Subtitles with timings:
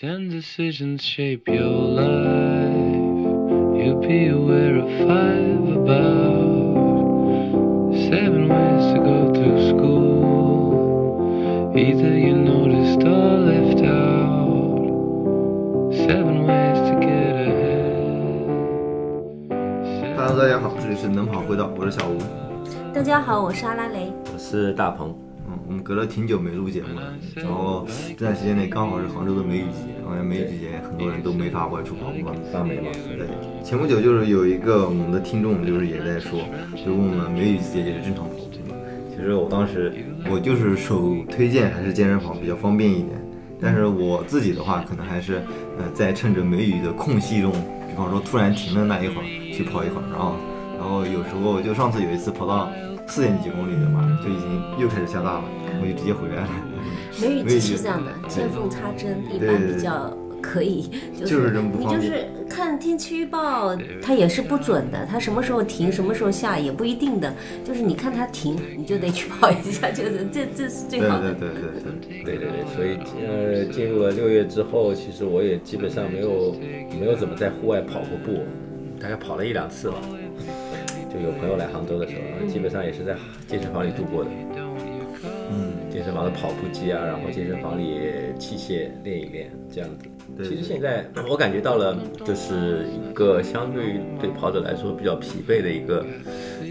[0.00, 2.72] Ten decisions shape your life.
[3.76, 6.72] You'll be aware of five about
[8.08, 11.20] seven ways to go through school.
[11.76, 14.88] Either you noticed or left out.
[15.92, 18.48] Seven ways to get ahead.
[20.16, 22.16] Hello，大家好，这里是能跑会道，我是小吴。
[22.94, 24.10] 大家好，我是阿拉蕾。
[24.32, 25.29] 我是大鹏，嗯，
[25.70, 27.86] 我们隔了挺久没录节目了，然后
[28.18, 32.34] 这段时间内刚好是杭州的梅雨季，然后梅雨季节很多人都没法外出跑步了。
[32.52, 33.28] 大梅嘛，对，
[33.62, 36.40] 前不久就是有一个我们的听众就是也在说，
[36.84, 38.74] 就问我们梅雨季节也是正常跑步吗？
[39.14, 39.94] 其实我当时
[40.28, 43.10] 我就是首推荐还是健身房比较方便一点，
[43.60, 45.34] 但是我自己的话可能还是
[45.78, 47.52] 呃在趁着梅雨的空隙中，
[47.86, 50.34] 比方说突然停的那一会儿去跑一会儿，然后
[50.76, 52.68] 然后有时候就上次有一次跑到
[53.06, 55.44] 四点几公里的嘛，就已经又开始下大了，
[55.80, 56.50] 我就直接回来了。
[57.20, 60.88] 梅雨季是这样的，见缝插针，一般比较可以，
[61.18, 67.32] 就就是这么不你方便就是看天气预报，它也是不准的，它什么时候停，什么时候下也不一定的，
[67.64, 71.34] 就是你看它停，你就得去跑一下，就是这这是最好的。
[71.34, 72.22] 对对对对。
[72.24, 76.54] 对对对，所以呃，进入了六月之后，其实我也基本上没有
[76.98, 78.44] 没有怎么在户外跑过步，
[79.00, 79.96] 大概跑了一两次吧。
[81.12, 83.16] 就有朋友来杭州的时候，基本上也是在
[83.48, 84.30] 健身房里度过的。
[85.50, 87.98] 嗯，健身房的跑步机啊，然后健身房里
[88.38, 90.06] 器械练一练，这样子。
[90.36, 96.06] 对其实现在我感觉到了，就是一个相对于对跑者来说比较疲惫的一个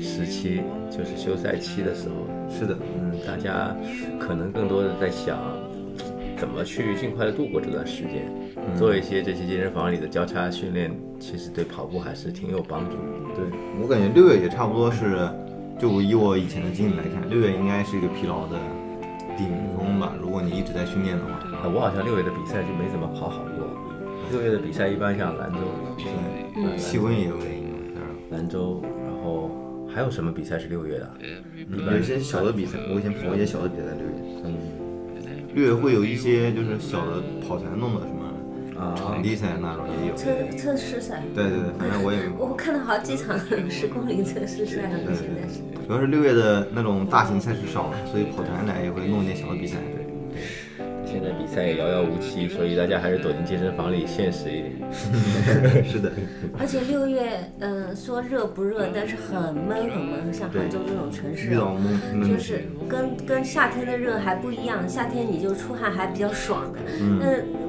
[0.02, 2.16] 时期，就是休赛期的时候。
[2.50, 3.76] 是的，嗯，大家
[4.18, 5.38] 可能更多的在想
[6.36, 8.32] 怎么去尽快的度过这段时间，
[8.76, 13.02] 做一些这些健身房里的交叉训练，其实对跑步还是挺有帮助的。
[13.36, 13.46] 对
[13.80, 15.30] 我感觉六月也差不多是，
[15.80, 18.60] 就以我以前的经历来看，六月应该是一个疲劳的
[19.38, 20.14] 顶峰吧。
[20.22, 23.66] 如果你一直在训练的话，啊，我好像六月的比赛就没怎么跑好过。
[24.30, 25.58] 六月的比赛一般像兰州，
[26.54, 28.12] 对，气温也有原因嘛，当然。
[28.30, 31.10] 兰州，然后还有什么比赛是六月的？
[31.90, 34.14] 有一些小的比赛，我以前跑过一些小的比赛在六月。
[34.44, 34.54] 嗯，
[35.56, 38.19] 六月会有一些就是小的跑团弄的什么
[38.80, 40.16] 啊场地赛那种也有。
[40.16, 42.30] 测测试赛，对对对，反正我也。
[42.38, 43.38] 我看到好几场
[43.70, 45.60] 十公里测试赛了，对现在是。
[45.86, 49.78] 主要是六月的那种大型赛事少了，所以跑团来也会弄一点小的比赛。
[51.12, 54.74] 现在比赛也遥遥无期，所以大家还是躲进健身房里现实一点。
[55.84, 56.12] 是的，
[56.60, 61.56] 而且六月，嗯、说热不热，但是很闷很闷，像杭州这种城市
[62.30, 66.80] 就是跟跟夏天的热还不一样，夏天你就出汗还比较爽的。
[67.02, 67.20] 嗯。
[67.20, 67.26] 那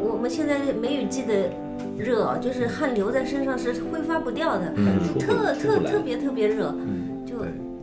[0.07, 1.51] 我们现在梅雨季的
[1.97, 7.10] 热哦，就是汗流在身上是挥发不掉的，嗯就特特特别特别热，就对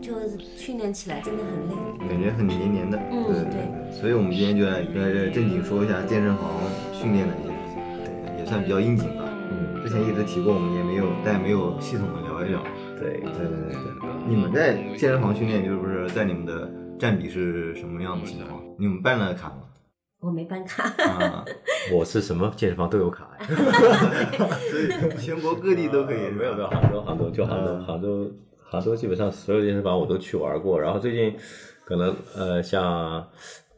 [0.02, 0.13] 就
[0.56, 2.08] 训练起来真的很累。
[2.09, 2.97] 感觉很黏黏的。
[3.12, 6.46] 嗯对对所以我们今天就来来来正经说一下健身房
[6.94, 7.81] 训练的一些事情，
[8.25, 9.24] 对，也算比较应景吧。
[9.52, 12.62] 嗯，之前一直提过，我们也没有，但没有系统的聊一聊。
[13.00, 13.19] 对。
[13.22, 16.69] 对对对对，你们在健身房训练，就是不是在你们的
[17.00, 18.62] 占比是什么样的情况？
[18.79, 19.64] 你们办了卡吗？
[20.19, 21.46] 我没办卡，啊，
[21.94, 23.46] 我是什么健身房都有卡呀。
[23.47, 28.31] 所以全国各地都可以， 没有没有，杭州杭州就杭州嗯杭州
[28.69, 31.33] 杭州基本上所有健身房我都去玩过，然后最近
[31.85, 33.25] 可能呃像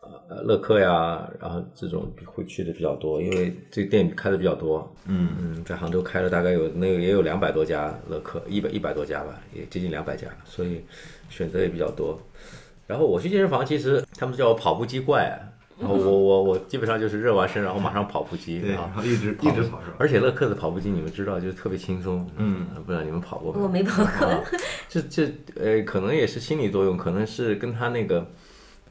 [0.02, 10.84] 呃乐客呀，然后这种会去的比较多，因为这店开的比较多，嗯嗯，在杭州开了大概有那个也有两百多家乐客，一百一百多家吧，也接近两百家，所以
[11.30, 12.20] 选择也比较多。
[12.88, 15.40] 然后我去健身房，其实他们叫我跑步机怪，
[15.88, 19.96] 我我我基本上就是热完身，然后马上跑步机，对，然后一直一直跑是吧？
[19.98, 22.30] 而且乐克的跑步机你们知道，就是特别轻松。
[22.38, 23.60] 嗯呃，不知道你们跑过没？
[23.62, 24.28] 我没跑过。
[24.28, 24.44] 啊，
[24.90, 28.28] 这这呃，可能也是心理作用，可能是跟它那个，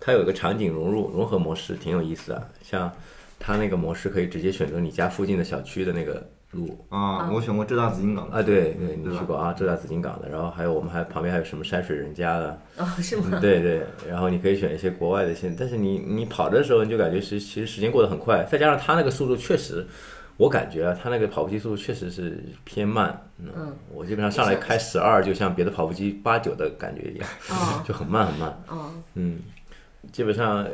[0.00, 2.42] 它有个场景融入融合模式，挺有意思啊。
[2.62, 2.90] 像
[3.38, 6.84] 它那个模式可以直接选择你家附近的小区的那个路。
[6.88, 13.38] 啊，我选过浙大紫金港啊，对对，你去过啊，浙大紫金港的，然后还有我们还旁边还有什么山水人家的， 哦，是吗？
[13.40, 19.86] 对对，然后你可以选一些国外的线，但是你你跑的时候你就感觉是其实时间过得很快，再加上他那个速度确实，
[20.36, 23.76] 我感觉啊，他那个跑步机速度确实是偏慢，嗯，嗯。
[23.92, 27.82] 我基本上上来开十二，就像别的跑步机八九的感觉一样，哦。
[27.86, 29.40] 就很慢很慢，哦，嗯，
[30.12, 30.70] 基本上呃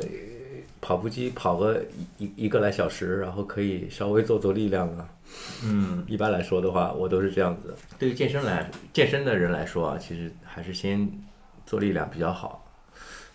[0.85, 1.83] 跑步机跑个
[2.19, 5.09] 一一一个来小时，然后可以稍微做做力量啊，
[5.63, 7.73] 嗯，一般来说的话，我都是这样子。
[7.97, 11.09] 对于健身来健身的人来说啊，其实还是先
[11.65, 12.63] 做力量比较好。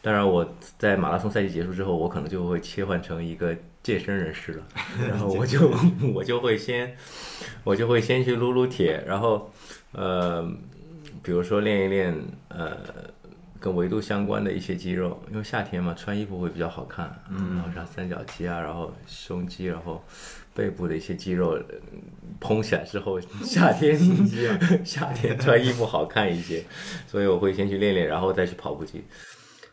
[0.01, 0.49] 当然，我
[0.79, 4.63] 在马拉松赛季结束之后，我可能就会切换成一个健身人士了，
[5.09, 5.73] 然后我就
[6.15, 6.95] 我就会先
[7.65, 9.51] 我就会先去撸撸铁，然后
[9.91, 10.49] 呃，
[11.21, 12.15] 比如说练一练
[12.47, 12.77] 呃
[13.61, 20.03] 跟维度相关的一些肌肉，因为夏天嘛，穿衣服会比较好看，嗯，然后像三角肌啊，然后胸肌，然后
[20.55, 21.63] 背部的一些肌肉呃
[22.41, 23.99] 嘭起来之后，夏天
[24.83, 26.65] 夏天穿衣服好看一些，
[27.07, 29.05] 所以我会先去练练，然后再去跑步机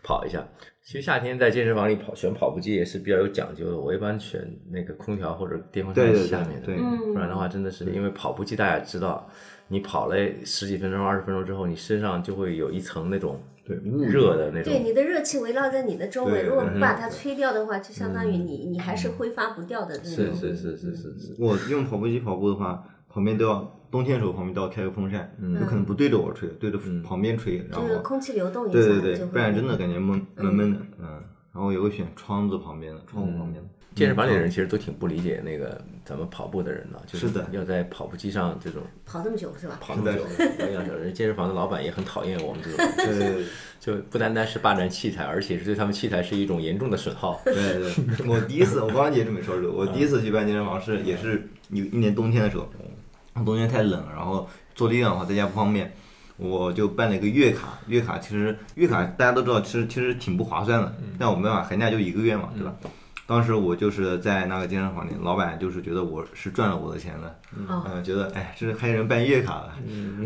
[0.03, 0.45] 跑一下。
[0.87, 6.67] 其实夏天在健身房里跑选跑步机也是比较有讲究的，我一般选那个空调或者电风扇下面的，
[7.11, 9.29] 不然的话真的是因为跑步机大家知道，
[9.67, 14.71] 你跑了十几分钟、二十分钟之后，你身上就会有一层那种对热的那种。
[14.71, 20.33] 对，你的热气围绕在你的周围，如果不把它吹掉的话，就相当于你你还是挥发不掉的那种。
[20.33, 31.23] 是是是是是是， 我用跑步机跑步的话，旁边都要冬天的时候旁边都要开个风扇，有可能不对着我吹，对着旁边吹，然后空气流动一下，对对对不然真的感觉闷闷闷的，嗯。
[31.53, 33.55] 然后也会选窗子旁边的，窗户旁边。
[33.55, 33.69] 的。
[33.95, 37.47] 健身房里的人其实都挺不理解那个咱们跑步的人的，就是的。
[37.51, 39.75] 要在跑步机上这种跑这么久是吧？
[39.81, 43.45] 跑这么久，我想人健身房的老板也很讨厌我们这种， 对对对。
[43.79, 47.41] 就不单单是霸占器材，而且是对他们器材是一种严重的损耗。
[47.43, 52.69] 对对，我第一次，我刚刚也是没说这个，我第一次去办健身房是也是有一年冬天的时候，
[53.43, 55.93] 冬天太冷，然后做力量的话在家不方便，
[56.37, 57.79] 我就办了一个月卡。
[57.87, 62.73] 月卡其实月卡大家都知道，其实其实挺不划算的，但我没办法，寒假就一个月嘛，对吧？
[63.25, 67.27] 当时我就是在那个健身房里，老板就是觉得我是赚了我的钱的，
[67.67, 69.73] 哦嗯，觉得哎，这是黑人办月卡了，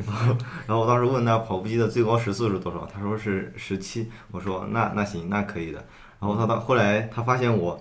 [0.06, 0.36] 然后
[0.68, 5.84] 然后我当时问他跑步机的最高时速是多少，他说是十七，我说那那行，那可以的。
[6.20, 7.76] 然后他到后来他发现我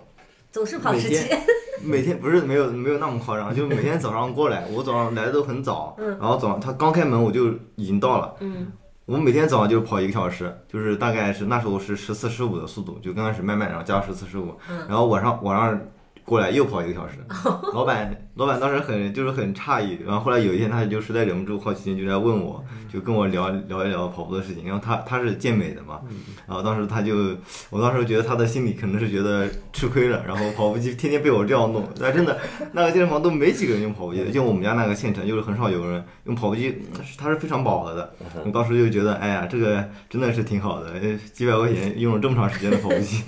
[0.52, 1.40] 总是跑每十七，天
[1.82, 8.66] 每天不是没有没有那么夸张，就每天早上过来， 我早上来的都很早，然后早上他刚开门我就已经到了，嗯，
[9.06, 14.54] 我每天早上就跑一个小时，就是大概是那时候是十四十五的速度，就刚开始慢慢，然后加到十四十五，
[14.88, 15.80] 然后晚上晚上
[16.30, 17.18] 过来又跑一个小时，
[17.74, 26.00] 老板老板当时很就是很诧异，然后后来有一天他就实在忍不住好奇心就在问我，就跟我聊聊一聊跑步的事情，然后他他是健美的嘛，
[26.46, 27.36] 然后当时他就
[27.68, 32.38] 我当时觉得他的心里可能是觉得吃亏了，然后跑步机天天被我这样弄，但真的
[32.70, 36.80] 那个健身房都没几个人用跑步机的，就我们家那个县城就是很少有人用跑步机，
[37.18, 38.14] 它是非常饱和的。
[38.44, 43.24] 我当时就觉得，哎呀，这个真的是挺好的，呃几百块钱用了这么长时间的跑步机，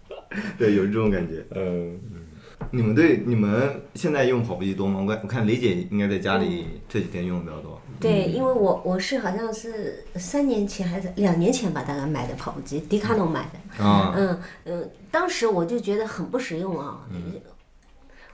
[0.58, 1.44] 对，有这种感觉。
[1.54, 1.98] 嗯，
[2.70, 5.00] 你们对你们现在用跑步机多吗？
[5.00, 7.80] 我我看雷姐应该在家里这几天用的比较多。
[8.00, 13.84] 对，因为我我是好像是三年前还是两年前吧，大概买的跑步机，迪卡侬买的。
[13.84, 17.00] 啊，嗯嗯，当时我就觉得很不实用啊。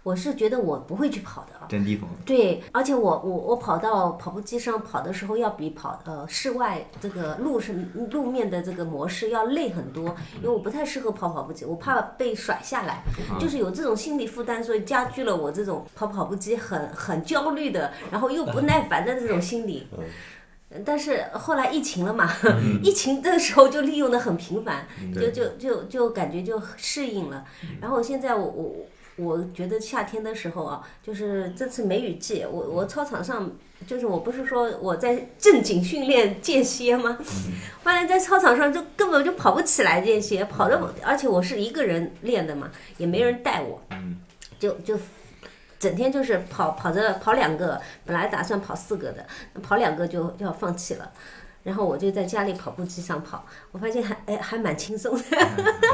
[0.04, 1.66] 我是觉得我不会去跑的啊。
[1.68, 2.08] 占地方。
[2.24, 7.72] 对，而且我我我跑到跑步机上跑的时候，要比跑呃室外这个路是
[8.12, 13.02] 路面的这个模式要累很多，因为我不太适合跑跑步机，我怕被甩下来，
[13.40, 19.88] 就是有这种心理负担，所以加剧了我这种跑跑步机很很焦虑的，然后又不耐烦的这种心理。
[20.84, 22.28] 但是后来疫情了嘛，
[22.82, 24.84] 疫情的时候就利用的很频繁，
[25.14, 27.44] 就就就就感觉就适应了。
[27.80, 28.74] 然后现在我我
[29.16, 33.50] 我觉得夏天的时候啊，就是这次梅雨季，我我操场上
[33.86, 37.18] 就是我不是说我在正经训练间歇吗？
[37.84, 43.80] 后来在操场上就根本就跑不起来间歇，跑的而且我是一个人练的嘛，也没人带我，
[44.58, 44.98] 就就。
[45.76, 49.26] 整天就是跑跑着跑两个，本来打算跑四个的，
[49.62, 51.12] 跑两个就就要放弃了。
[51.64, 55.22] 然后我就在家里跑步机上跑，我发现还哎还蛮轻松的。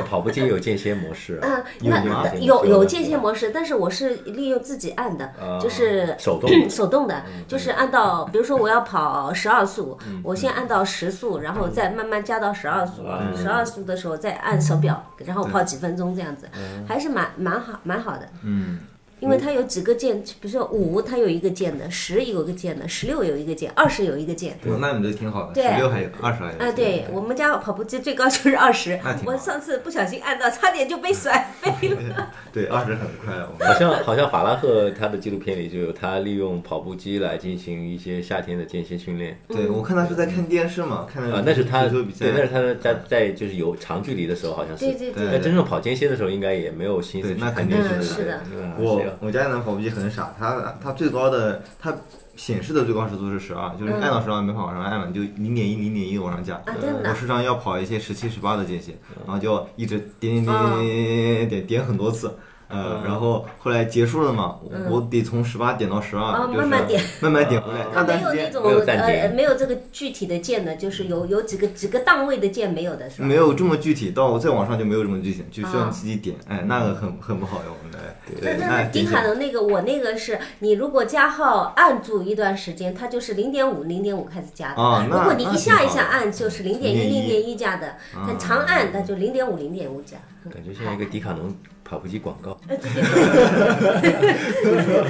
[0.06, 13.04] 跑步机有间歇模式，嗯，有那有有间歇模式，但是我是利用自己按的，啊就是手动 手动的，就是按到，比如说我要跑十二速，我先按到十速，然后再慢慢加到十二速，
[13.36, 16.48] 十二速的时候再按手表，然后跑几分钟这样子，
[16.88, 18.28] 还是蛮蛮好蛮好的。
[18.42, 18.80] 嗯，
[19.20, 24.58] 因为它有几个键，比如说五它有一个键的，十有一个键的，十六有一个键，二十有一个键。
[24.62, 25.64] 对，那你们就挺好的，对。
[25.64, 26.58] 十六还有二十还有。
[26.58, 29.32] 啊，对我们家跑步机最高就是二十那挺，好。
[29.32, 32.32] 我上次不小心按到，差点就被甩飞了。
[32.52, 33.34] 对，二十很快
[33.66, 39.38] 好像好像法拉赫他的纪录片里就有他利用跑步机来进行一些夏天的间歇训练。
[39.48, 42.26] 对，我看他是在看电视嘛，看啊，那是他足球比赛。
[42.26, 45.26] 对，那是他在在就是有长距离的时候好像是，对对对。
[45.32, 48.40] 那真正跑间歇的时候应该也没有心思去对那看电视肯定是的。
[48.52, 51.94] 嗯我我家那跑步机很傻，它它最高的它
[52.36, 56.60] 显示的最高时速是十二，就是按到十二没法往上按了，你就零点一零点一往上加。
[56.64, 62.34] 我时常要跑一些十七十八的间隙，然后就一直点点点点点点点点很多次。
[62.70, 67.86] 呃，然后后来结束了嘛，我我得从十八点到十嗯啊二，就是慢慢点慢慢点回来。
[67.92, 73.26] 它那段时间没有那种呃没有这个具体的键的，就是有有几个几个档位的键没有的是吧？
[73.26, 76.36] 没有这么具体，到再往上就没有这么具体，就需要啊你自己点。
[76.48, 77.98] 哎，那个很很不好用的。
[78.40, 85.06] 对，那那迪卡侬那个，我那个是你如果加号按住一段时间，它就是零点五零点五开始加的。
[85.10, 87.96] 如果你一下一下按，就是零点一零点一加的，
[88.26, 90.16] 很长按那就零点五零点五加。
[90.52, 91.54] 感觉像一个迪卡侬
[91.84, 92.56] 跑步机广告。
[92.68, 93.02] 呃对对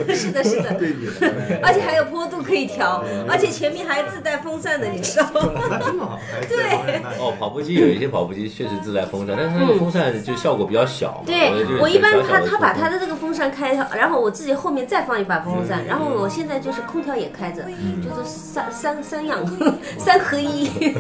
[0.05, 0.77] 对， 是的，是的，
[1.63, 5.79] 而且还有坡度可以调，而且前面还自带风扇的，你知道吗？
[5.85, 6.19] 这么好，
[6.49, 11.23] 对哦，跑步机有一些跑步机确实自带风扇，但是它的风扇就效果比较小。
[11.27, 17.63] 对我一般他他把他的这个风扇开，然后我自己后面再放一把风扇，然后我现在就是空调也开着，
[18.03, 19.39] 就是三三三样
[19.99, 20.69] 三合一。
[20.69, 20.95] 对。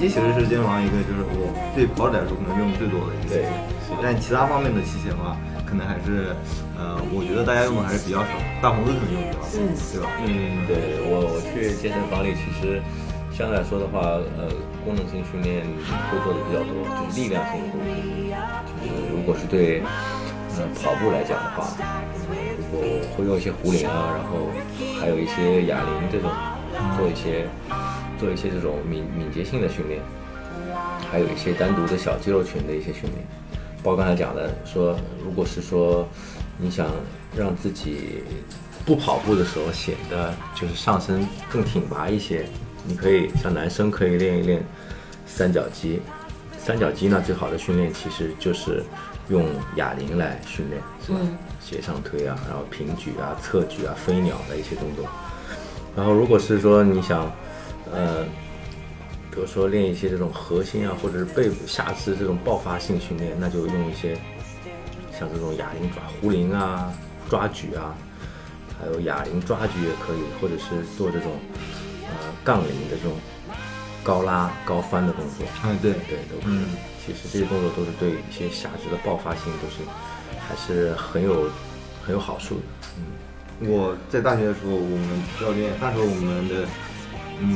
[0.00, 5.36] 机其实是健身房一个就是我对跑者来说可能用的最多的一个器对械，但其他方面的器械的话，
[5.68, 6.32] 可能还是
[6.80, 8.32] 呃，我觉得大家用的还是比较少，
[8.64, 9.60] 大红哥可能用的比较多，
[9.92, 10.08] 对吧？
[10.24, 12.80] 嗯，对我我去健身房里，其实
[13.28, 14.48] 相对来说的话，呃，
[14.88, 15.68] 功能性训练
[16.08, 18.32] 会做的比较多，就是力量性的东西。
[18.80, 19.84] 就是如果是对
[20.56, 21.68] 呃跑步来讲的话，
[22.56, 22.80] 如果
[23.12, 24.48] 会用一些壶铃啊，然后
[24.96, 26.32] 还有一些哑铃这种，
[26.96, 27.44] 做一些
[28.20, 30.02] 做一些这种敏敏捷性的训练，
[31.10, 33.16] 还有一些单独的小肌肉群的一些训练。
[33.82, 36.06] 包括刚才讲的，说如果是说
[36.58, 36.86] 你想
[37.34, 38.22] 让自己
[38.84, 42.44] 不跑步的时候显得就是上身更挺拔一些，
[42.84, 44.62] 你可以像男生可以练一练
[45.26, 46.02] 三角肌。
[46.58, 48.84] 三角肌呢，最好的训练其实就是
[49.30, 49.46] 用
[49.76, 51.18] 哑铃来训练，是吧？
[51.58, 55.06] 斜上推啊，然后平举啊、侧举啊、飞鸟的一些动作。
[55.96, 57.32] 然后如果是说你想，
[57.92, 58.24] 呃，
[59.30, 64.16] 比如说练一些这种核心啊，或者是背部下肢这种爆发性训练，那就用一些
[65.18, 66.92] 像这种哑铃抓壶铃啊、
[67.28, 67.94] 抓举啊，
[68.80, 71.32] 还有哑铃抓举也可以，或者是做这种
[72.04, 73.16] 呃杠铃的这种
[74.02, 75.46] 高拉、高翻的动作。
[75.62, 76.60] 哎，对，对，都可以。
[77.04, 79.82] 其实这些动作都是对一些下肢的爆发性都是
[80.38, 81.48] 还是很有
[82.04, 82.60] 很有好处的。
[82.98, 83.04] 嗯
[83.68, 86.68] 我在大学的时候，我们教练那时候我们的嗯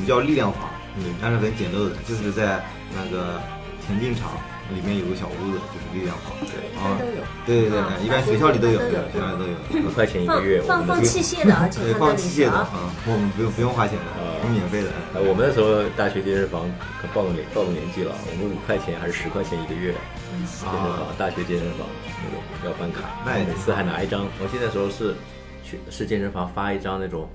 [0.06, 2.64] 叫力量房，嗯，但是很简陋的，就是在
[2.94, 3.40] 那个
[3.86, 4.32] 田径场
[4.74, 6.32] 里面有个小屋子，就是力量房。
[6.40, 9.88] 对啊都有，对对对，啊一般学校里都有，学校里都有。
[9.88, 14.90] 五块钱一个月，我放放们的器械的，而且对，放器械的啊，啊，我们不用不用花钱的，我们免费的。
[15.14, 16.62] 呃，我们那时候大学健身房
[17.00, 21.86] 可暴露年暴露年纪了，我们五块钱还是十块钱一个月，健身房大学健身房
[22.24, 25.14] 那种要办卡，那也每次还拿一张，我记得那时候是
[25.62, 27.28] 去是健身房发一张那种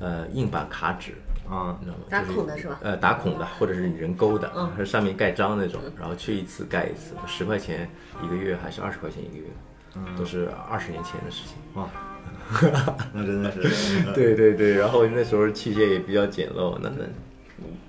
[0.00, 1.14] 呃硬板卡纸，
[1.48, 2.04] 啊你知道吗？
[2.10, 7.88] 打孔的是吧呃，打孔的，或者是你人勾的，嗯是上面盖章那种，然后去一次盖一次，十块钱
[8.22, 9.44] 一个月还是二十块钱一个月，
[10.16, 11.56] 都是二十年前的事情。
[11.74, 11.88] 哇，
[13.12, 17.04] 那真的是， 对对对，然后那时候器械也比较简陋，那那。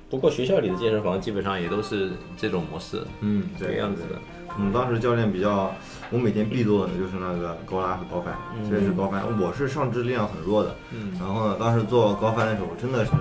[0.07, 4.19] 不过学校里的健身房基本上也都是这种模式，嗯，这个样子的。
[4.55, 5.73] 我们当时教练比较，
[6.15, 8.33] 我每天必做的就是那个高拉和高翻，
[8.71, 9.21] 这是高翻。
[9.37, 13.11] 我是上肢力量很弱的，嗯然后呢，当时做高翻的时候，真的是，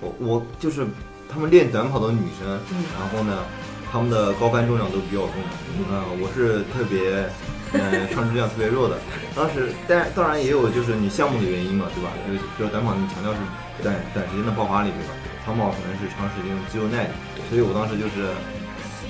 [0.00, 0.84] 我我就是
[1.30, 2.58] 他们练短跑的女生，
[2.98, 3.46] 然后呢，
[3.92, 5.34] 他们的高翻重量都比较重，
[5.78, 7.22] 嗯、我是特别，
[7.70, 8.98] 嗯、上肢力量特别弱的。
[9.38, 12.10] 当时，但当然也有就是你项目的原因嘛，对吧？
[12.26, 13.38] 就是比如短跑，你强调是
[13.78, 15.14] 短短时间的爆发力，对吧？
[15.46, 17.14] 长跑可能是长时间的肌肉耐力，
[17.48, 18.34] 所以我当时就是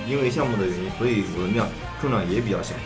[0.05, 1.67] 因为项目的原因，所以我的量
[2.05, 2.77] 重量也比较小。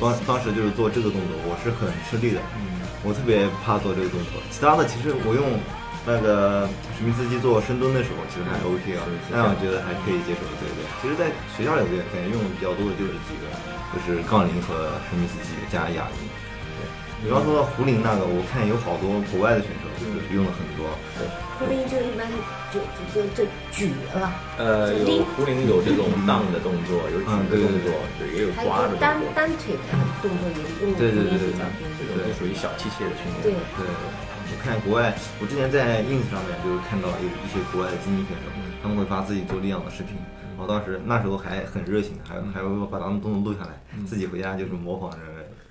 [0.00, 4.40] 当当时就是做这个动作，我是很吃力的，嗯我特别怕做这个动作。
[4.50, 5.56] 其他的其实我用
[6.04, 10.44] 那个史密斯机做深蹲的时候，其实还 OK 啊，那我觉得还可以接受。
[10.60, 13.48] 对对，其实，在学校里边感觉用的比较多的就是几个，
[13.92, 16.28] 就是杠铃和史密斯机加哑铃。
[16.76, 16.84] 对，
[17.24, 20.88] 你刚说到壶铃那个，我看有好多国外的选手就是用了很多。
[21.18, 21.28] 对，
[21.60, 22.24] 壶铃就一般
[22.72, 29.82] 就就就就举了，呃，有拎壶铃有这种荡的动作，有举嗯对对的动作，对，也有还抓的动作单作，单腿的
[30.22, 32.16] 动作也用对对对对壶铃比较这多。
[32.16, 33.42] 种都属于小器械的训练。
[33.42, 38.48] 对，对，我看国外，我之前在 ins 上面就是看到有一些国外的精英选手，
[38.82, 40.16] 他们会发自己做力量的视频。
[40.56, 45.16] 我当时那时候还很热情，还还会把他们动作录下来，自己回家就是模仿着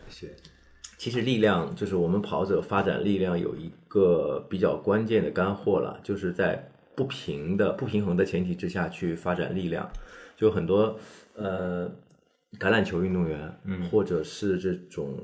[0.09, 0.27] 学。
[0.99, 9.89] 其实力量就是我们跑者发展力量有一个比较关键的干货了，就是在不平的不平衡的前提之下去发展力量，
[10.35, 10.99] 就很多
[11.35, 11.89] 呃
[12.59, 15.17] 橄榄球运动员，嗯或者是这种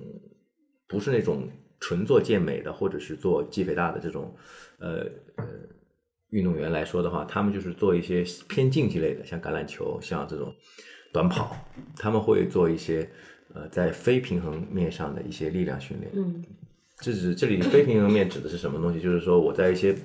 [0.88, 1.50] 不是那种
[1.82, 4.34] 纯做健美的，或者是做肌肥大的这种
[4.80, 5.06] 呃
[5.36, 5.46] 呃
[6.30, 10.56] 运动员来说的话，他们就是做一些偏竞技类的，像橄榄球，像这种
[11.12, 11.54] 短跑，
[11.98, 13.10] 他们会做一些
[13.56, 16.12] 呃在非平衡面上的一些力量训练。
[16.14, 16.44] 嗯
[17.00, 19.02] 这指这里非平衡面指的是什么东西？
[19.02, 19.96] 就是说我在一些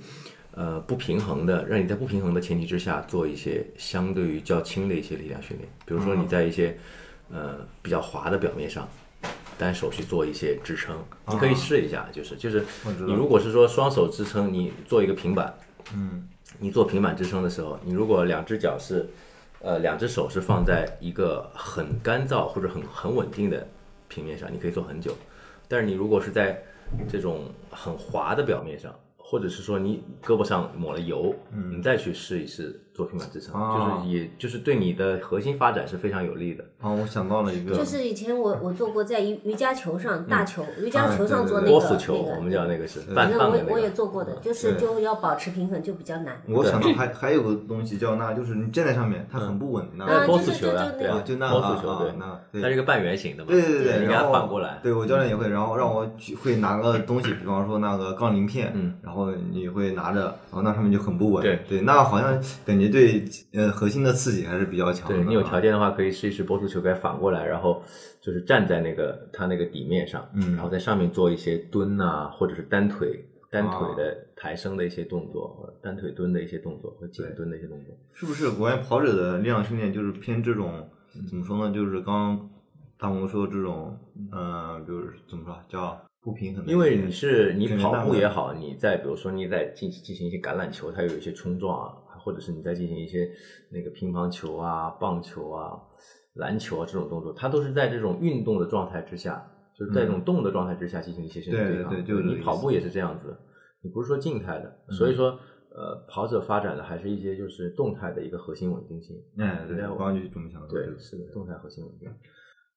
[0.53, 6.79] 呃不平衡的，让你在不平衡的前提之下做一些相对于较轻的一些力量训练，比如说你在一些
[7.31, 8.89] 呃比较滑的表面上。
[9.59, 10.97] 单手去做一些支撑，
[11.29, 12.65] 你可以试一下，就是就是
[13.07, 15.55] 你如果是说双手支撑，你做一个平板，
[15.93, 16.27] 嗯
[16.59, 19.07] 你做平板支撑的时候，你如果两只脚是，
[19.63, 23.67] 呃，两只手是放在一个很干燥或者很很稳定的
[24.09, 25.15] 平面上，你可以做很久。
[25.69, 26.63] 但是你如果是在
[27.09, 31.35] 这种很滑的表面上，或者是说你胳膊上抹了油，
[31.71, 34.03] 你再去试一试做平板支撑，啊。
[34.03, 36.65] 就是也就是对你的核心发展是非常有利的。
[36.81, 43.91] 啊，我想到了一个，就是以前我我做过在瑜瑜伽球上大球，瑜伽球上做那对个波斯球，那个我们叫那个是反正我我也。
[43.91, 46.41] 做过的，就是就要保持平衡就比较难。
[46.47, 52.63] 我想到还还有个东西叫那，就是你站在上面，它很不稳，那个波就是就就，斯球呀对啊那个，就那波斯球，啊那，对。
[52.63, 61.59] 它是一个半圆形的嘛，对对对对，你给它然后反过来，对我教练也会，然后让我举会拿个东西，比方说那个杠铃片，嗯，然后你会拿着，然后那上面就很不稳，对。
[61.69, 65.17] 对，那好像感觉对呃核心的刺激还是比较强的。
[65.17, 67.83] 对你有啊条件的话，可以试一试波速球，杆反过来，然后
[68.21, 77.97] 就是站在那个它那个底面上，嗯然后在上面做一些蹲啊，或者是单腿单腿的抬升的一些动作，或者单腿蹲的一些动作，或者紧蹲的一些动作。
[78.13, 81.75] 是不是国外跑者的力量训练就是偏这种嗯怎么说呢？
[81.75, 82.51] 就是刚刚
[82.99, 83.99] 大红说这种，
[84.31, 93.31] 呃，比如怎么说叫不平衡因为你是你跑步也好，你在比如说你在进进行一些橄榄球，它有一些冲撞啊，或者是你在进行一些
[93.71, 95.81] 那个乒乓球啊、棒球啊、
[96.35, 101.91] 篮球啊这种动作，它都是在这种运动的状态之下，就是在这种动的状态之下进行一些身体对对对抗。
[101.93, 103.37] 对就是你跑步也是这样子，
[103.83, 105.39] 你不是说静态的，所以说
[105.71, 109.17] 呃，跑者发展的还是一些就是动态的一个核心稳定性。
[109.37, 112.09] 嗯，对，我刚刚就是这么想的，对，是的，动态核心稳定。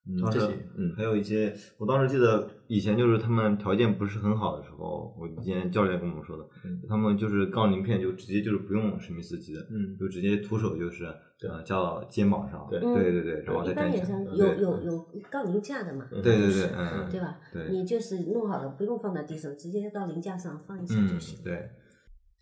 [0.07, 0.53] 嗯当时这些。
[0.77, 0.93] 嗯。
[0.95, 6.81] 还有一些，我当时记得以前就是他们条件不是很好的时候，我以前教练跟我们说的，嗯。
[6.87, 9.95] 他们就是杠铃片就直接就是不用史密斯机的，嗯。
[9.97, 12.79] 就直接徒手就是呃架到肩膀上，对。
[12.79, 14.01] 对对对，然后一再站起
[14.35, 17.39] 有有有杠铃架的嘛，对对对，嗯，对吧？
[17.53, 17.69] 对。
[17.69, 21.39] 你就是弄好了，不用放在地上，直接到铃架上放一下就嗯行。
[21.43, 21.69] 对，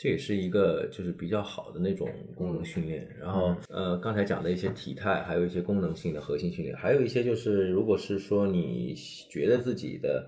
[0.01, 3.07] 这也是一个就是比较好的那种功能训练。
[3.19, 8.95] 然后呃，刚才讲的一些体态，还有一些功能性的核心训练，还有一些就是，如果是说你
[9.29, 10.25] 觉得自己的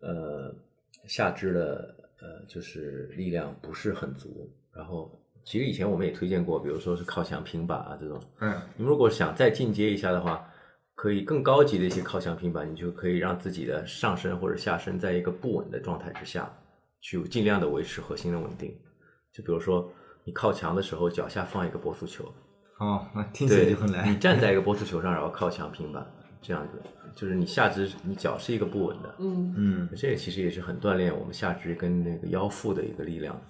[0.00, 0.52] 呃
[1.06, 5.08] 下肢的呃就是力量不是很足，然后
[5.44, 10.44] 其实以前我们也推荐过，比如说是靠墙平板啊这种，嗯你们如果想再进阶一下的话，
[10.96, 16.52] 可以更高级的一些靠墙平板，你就可以让自己的上身或者下身在一个不稳的状态之下，
[17.00, 18.76] 去尽量的维持核心的稳定。
[19.38, 19.88] 就比如说
[20.24, 22.24] 你靠墙的时候，脚下放一个波速球，
[22.80, 26.04] 哦，那听起来就很，难你，站在一个波速球上，然后靠墙平板，
[26.42, 26.82] 这样子，
[27.14, 33.40] 就是你下肢你脚是一个不稳的，嗯，嗯，这个其实也是很锻炼我们下肢跟那个腰腹的一个力量。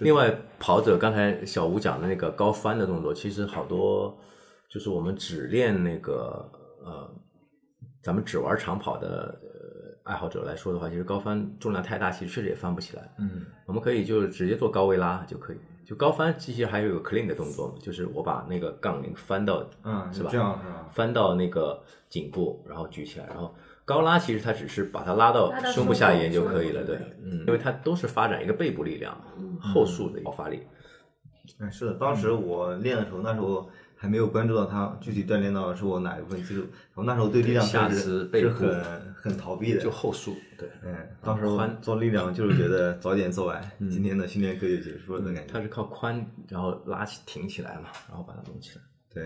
[0.00, 4.14] 另外，跑者刚才小吴讲的那个高翻的动作，其实好多
[4.68, 6.46] 就是我们只练那个
[6.84, 7.10] 呃，
[8.02, 9.63] 咱们只玩长跑的呃
[10.04, 13.10] 爱好者来说的话，其实高翻重量太大，其实确实也翻不起来。
[13.18, 15.56] 嗯我们可以就是直接做高位拉就可以。
[15.84, 20.30] 就高翻其实还有一个 clean 的动作嘛，就是我把那个杠铃翻到，嗯，是吧？
[20.32, 20.88] 这样是吧？
[20.90, 29.14] 翻到那个颈部，然后举起来，然后高拉其实它只是把它拉到胸部下沿就可以了，对，嗯，因为它都是发展一个背部力量，
[29.60, 30.60] 后束的爆发力，
[31.60, 45.50] 嗯，是的，当时我练的时候，那时候还没有关注到它具体锻炼到是我哪一部分肌肉，然后那时候对力量下确实肢背很很逃避的，就后束，对，嗯，当时我宽做力量就是觉得早点做完，嗯今天的训练课就结束了的感觉。
[45.50, 48.82] 它是靠髋，然后拉起挺起来嘛，然后把它弄起来。
[49.08, 49.24] 对。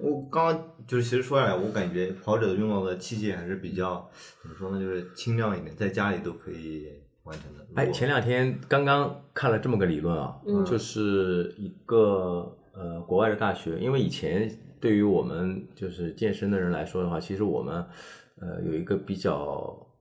[0.00, 4.10] 我刚刚就是其实说下来，我感觉跑者用到的器械还是比较
[4.42, 6.88] 怎么说呢，就是轻量一点，在家里都可以
[7.22, 7.64] 完成的。
[7.76, 17.84] 哎，前两天刚刚看了这么个理论啊，嗯就是一个呃国外的大学，因为以前对于我们就是健身的人来说的话，其实我们
[18.40, 19.34] 呃有一个比较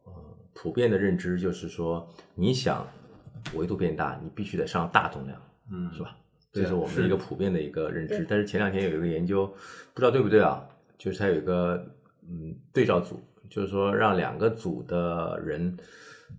[0.05, 0.13] 呃
[0.53, 2.85] 普遍的认知，就是说你想
[3.55, 5.41] 维度变大，你必须得上大重量，
[5.71, 6.17] 嗯是吧？
[6.51, 8.25] 这是我们一个普遍的一个认知。
[8.29, 9.47] 但是前两天有一个研究，
[9.93, 10.63] 不知道对不对啊？
[10.97, 11.83] 就是它有一个
[12.21, 13.19] 嗯对照组，
[13.49, 15.75] 就是说让两个组的人，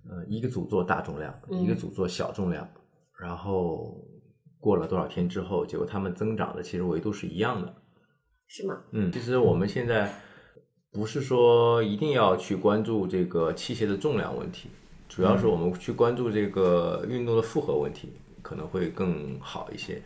[0.09, 2.66] 呃，一个组做大重量，嗯一个组做小重量，
[3.18, 4.00] 然后
[4.61, 7.74] 过了多少天之后，结果他们增长的其实维度是一样的。
[8.46, 8.80] 是吗？
[8.92, 10.11] 嗯，其实我们现在
[10.94, 14.68] 不是说一定要去关注这个器械的重量问题，
[15.09, 18.11] 主要是我们去关注这个运动的负荷问题，
[18.42, 20.00] 可能会更好一些。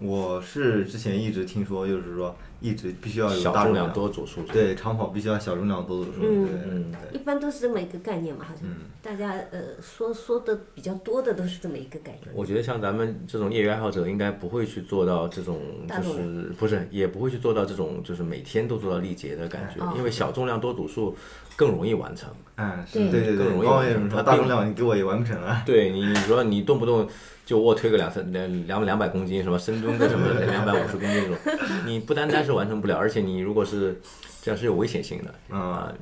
[0.00, 6.44] 我是之前一直听说，就是说一直必须要有小大重重量多组数，对，长跑必须要小重量多组数，嗯。
[6.46, 6.92] 对嗯。
[6.92, 7.20] 对。
[7.20, 8.68] 一般都是这么一个概念嘛，好像、
[9.00, 12.34] 大家呃说说的比较多的都是这么一个概念。
[12.34, 19.94] 我觉得像咱们这种业余爱好者，应该不会去做到这种，就是不是也不会去做到这种，就是每天都做到力竭的感觉，哦。
[19.96, 21.16] 因为小重量多组数
[21.54, 22.28] 更容易完成。
[22.56, 23.10] 嗯，是对。
[23.10, 27.08] 对对对，更容易刚刚有人说它并大重量你给我也完不成啊，对你，你说你动不动
[27.44, 34.00] 就卧推个两三两两两百公斤，什么深蹲个什么 两百五十公斤那种，你不单单是完成不了，而且你如果是
[34.40, 35.94] 这样是有危险性的嗯啊。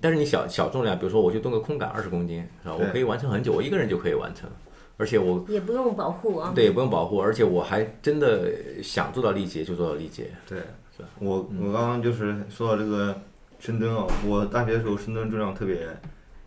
[0.00, 2.76] 但是你小小重量，比如说我就蹲个空杆二十公斤，是吧？
[2.78, 4.48] 我可以完成很久，我一个人就可以完成，
[4.96, 6.52] 而且我也不用保护啊。
[6.54, 10.30] 对也不用保护，而且我还真的想做到力竭就做到力竭。
[10.48, 10.58] 对
[10.96, 13.14] 是吧，我我刚刚就是说到这个
[13.58, 15.78] 深蹲啊，我大学的时候深蹲重量特别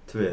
[0.08, 0.32] 特别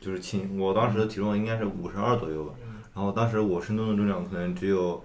[0.00, 2.54] 就是轻，我当时的体重应该是五十二左右吧，
[2.98, 5.00] 然后当时我深蹲的重量可能只有，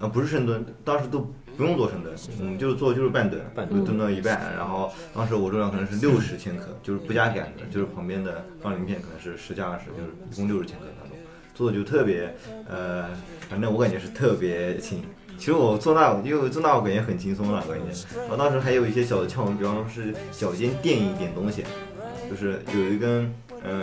[0.00, 1.20] 呃不是深蹲，当时都
[1.56, 11.16] 不用做深蹲，我们就是做就是半蹲，半蹲就蹲到一半，然后当时我重量可能是六十千克，就是不加杆的，就是旁边的杠铃片可能是十加二十，就是一共六十千克那种，
[11.54, 12.34] 做的就特别
[12.66, 13.04] 呃，
[13.48, 15.00] 反正我感觉是特别轻。
[15.38, 18.18] 其实我做那，因为做那我感觉很轻松了，感觉。
[18.18, 21.62] 然后当时还有一些小的窍门，比方说是脚尖垫一点东西，
[22.28, 23.80] 就是有一根呃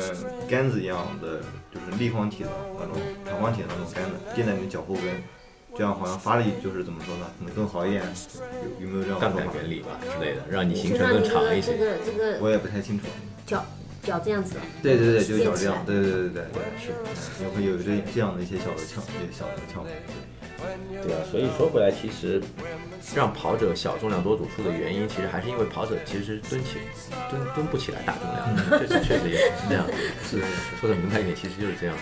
[0.49, 1.39] 杆子一样的，
[1.75, 5.03] 就是立方体的那种长方体的那种杆子，垫在你的脚后跟，
[5.77, 8.01] 这样好像发力就是怎么说呢，可能更好一点。
[8.79, 9.51] 有有没有这样的杠说法？
[9.51, 11.73] 杆原理吧之类的，让你行就程更让你这个这长一些。
[11.73, 13.05] 个这个我也不太清楚。
[13.45, 13.65] 脚
[14.01, 14.55] 脚这样子。
[14.81, 19.91] 对对对，就是脚这样，对对对对对，是，也会有这这样的一些小的窍，一些小的窍门。
[21.03, 22.41] 对啊，所以说回来，其实
[23.15, 26.79] 让跑者小重量多组数的原因，其实还是因为跑者其实蹲起
[27.29, 29.85] 蹲蹲不起来大重量， 确实确实也是这样。
[30.23, 30.41] 是
[30.79, 31.95] 说的明白一点，其实就是这样。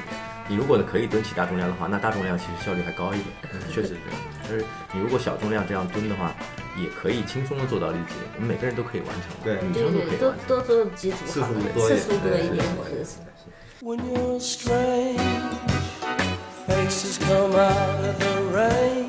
[0.47, 3.27] 你如果可以蹲起大重量的话，那大重量其实效率还高一点，
[3.71, 4.19] 确实是这样。
[4.49, 6.35] 就是你如果小重量这样蹲的话，
[6.77, 10.47] 也可以轻松的做到力竭，我们每个人都可以完成，对女对对，生都可以完成。
[10.47, 13.23] 多多做几组次数，多一点次数多对对一点对是。
[13.81, 15.19] When you're strange,
[16.67, 19.02] faces come out of the rain.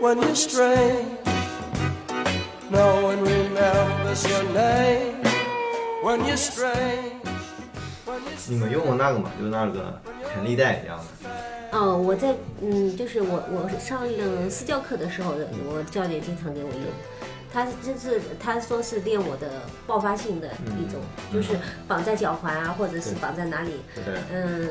[0.00, 1.04] When you're strange,
[2.70, 5.22] no one remembers your name.
[6.02, 7.20] When you're strange,
[8.48, 9.30] 你们用过那个吗？
[9.38, 10.00] 就是那个
[10.34, 11.78] 弹力带一样的。
[11.78, 15.34] 哦，我在嗯，就是我我上了私教课的时候，
[15.68, 16.82] 我教练经常给我用。
[17.52, 19.48] 他就是他说是练我的
[19.86, 24.68] 爆发性的一种，就是绑在脚踝啊，或者是绑在哪里，对嗯，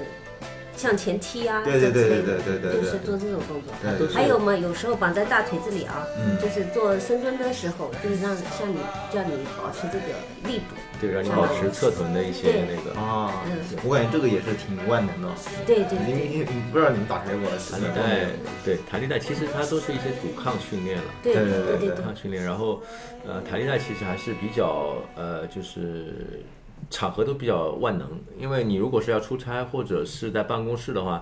[0.79, 3.73] 向前踢啊，对对对这之类的对对对对对就是做这种动作。
[3.97, 8.77] 对还有嘛，有时候绑在大腿这里啊，嗯就是做深蹲的时候，就是让像你
[9.13, 10.15] 叫你保持这个
[10.49, 10.75] 力度。
[11.01, 15.27] 对，让你保持侧臀的一些那个啊嗯，我感觉这个也是挺万能的。
[15.65, 17.49] 对对对你你你不知道你们打开过？
[17.71, 18.27] 弹力带，
[18.63, 21.03] 对弹力带其实它都是一些阻抗训练了。
[21.21, 22.81] 对对对对对对对阻抗训练，然后
[23.25, 26.43] 呃弹力带其实还是比较呃就是
[26.89, 31.21] 场合都比较万能，因为你如果是要出差或者是在办公室的话。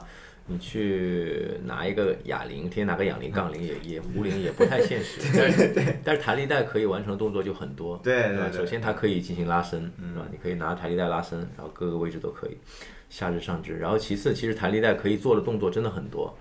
[0.49, 10.25] 你去拿一个哑铃，天天拿个哑铃、杠铃也 也壶铃也不太现实， 但是但是弹力带可以完成的动作就很多，对对对首先它可以进行拉伸，是吧？
[10.31, 12.57] 你可以拿弹力带拉伸，然后各个位置都可以，
[13.09, 13.77] 下肢、上肢。
[13.77, 16.33] 然后其次，其实弹力带可以做的动作真的很多，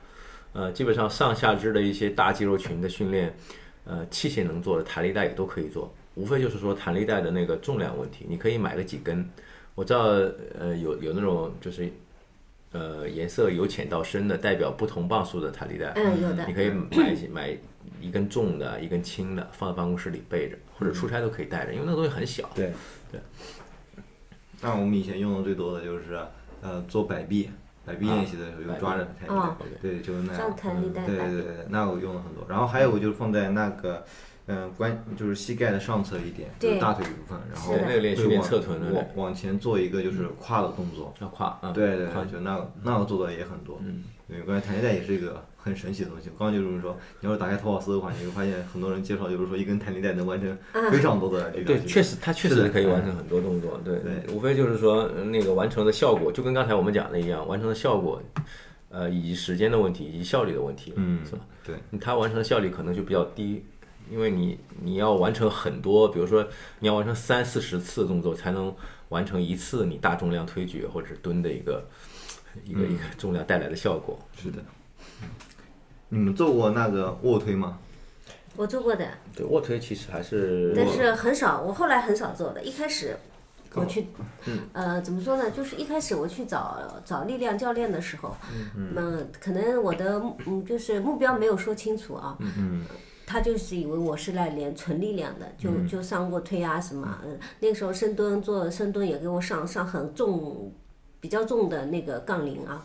[0.53, 3.37] 呃，基本上上下肢的一些大肌肉群的训练，
[3.87, 9.29] 呃，器械能做的弹力带也都可以做，无非就是说弹力带的那个重量问题，你可以买个几根。
[9.74, 10.00] 我知道，
[10.59, 11.92] 呃，有有那种就是，
[12.72, 15.92] 呃，颜色由浅到深的，代表不同磅数的弹力带。
[15.94, 16.55] 嗯，有的你。
[16.55, 17.59] 可以买一买
[18.00, 22.48] 一根重的，一根轻的，放在办公室里备着，或者出差都可以带着，因为那个东西很小。
[22.55, 22.72] 对
[23.12, 23.20] 对。
[24.62, 26.18] 那我们以前用的最多的就是
[26.62, 27.50] 呃做摆臂，
[27.85, 30.40] 摆臂练习的时候用抓着弹力哦带，对，就是那样。
[30.40, 32.46] 抓弹力带对对对对，那我用了很多。
[32.48, 34.02] 然后还有就是放在那个。
[34.46, 43.80] 嗯，关就是膝盖的上侧一点，就是大腿部分，然后那个练习练会往侧臀的往往前做一个就是胯的动作，要跨，嗯，对对对，就那个那个做的也很多。
[43.85, 46.30] 嗯，对，关于弹力带也是一个很神奇的东西。
[46.38, 50.56] 刚刚就是说，你要是打开淘宝搜的话，你会发现很多人介绍，就是说一根弹力带能完成
[50.92, 53.80] 非常多的力量对，确实，它确实可以完成很多动作。
[53.85, 58.22] 对对无非就是说呃那个完成的效果，就跟刚才我们讲的一样，完成的效果，
[58.90, 61.40] 呃，以及时间的问题，以及效率的问题，嗯是吧？
[61.64, 63.64] 对，它完成的效率可能就比较低，
[64.11, 66.47] 因为你你要完成很多，比如说
[66.81, 68.75] 你要完成三四十次动作，才能
[69.09, 71.85] 完成一次你大重量推举或者是蹲的一个
[72.64, 74.19] 一个一个重量带来的效果。
[74.37, 74.59] 是的。
[76.09, 77.79] 你们做过那个卧推吗？
[78.55, 82.62] 我做过的，对，卧推其实还是但是很少，我后来很少做的。
[82.62, 83.14] 一开始
[83.75, 84.07] 我去，
[84.47, 85.51] 嗯呃，怎么说呢？
[85.51, 88.35] 就是一开始我去找找力量教练的时候，
[88.75, 92.87] 嗯，可能我的嗯就是目标没有说清楚啊，嗯
[93.27, 100.73] 他就是以为我是来练纯力量的，就就上过推啊什么，嗯，那个时候深蹲做深蹲也给我上上很重，
[101.21, 102.83] 比较重的那个杠铃啊，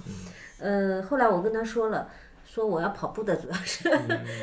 [0.60, 2.10] 呃，后来我跟他说了。
[2.44, 3.90] 说我要跑步的，主要是，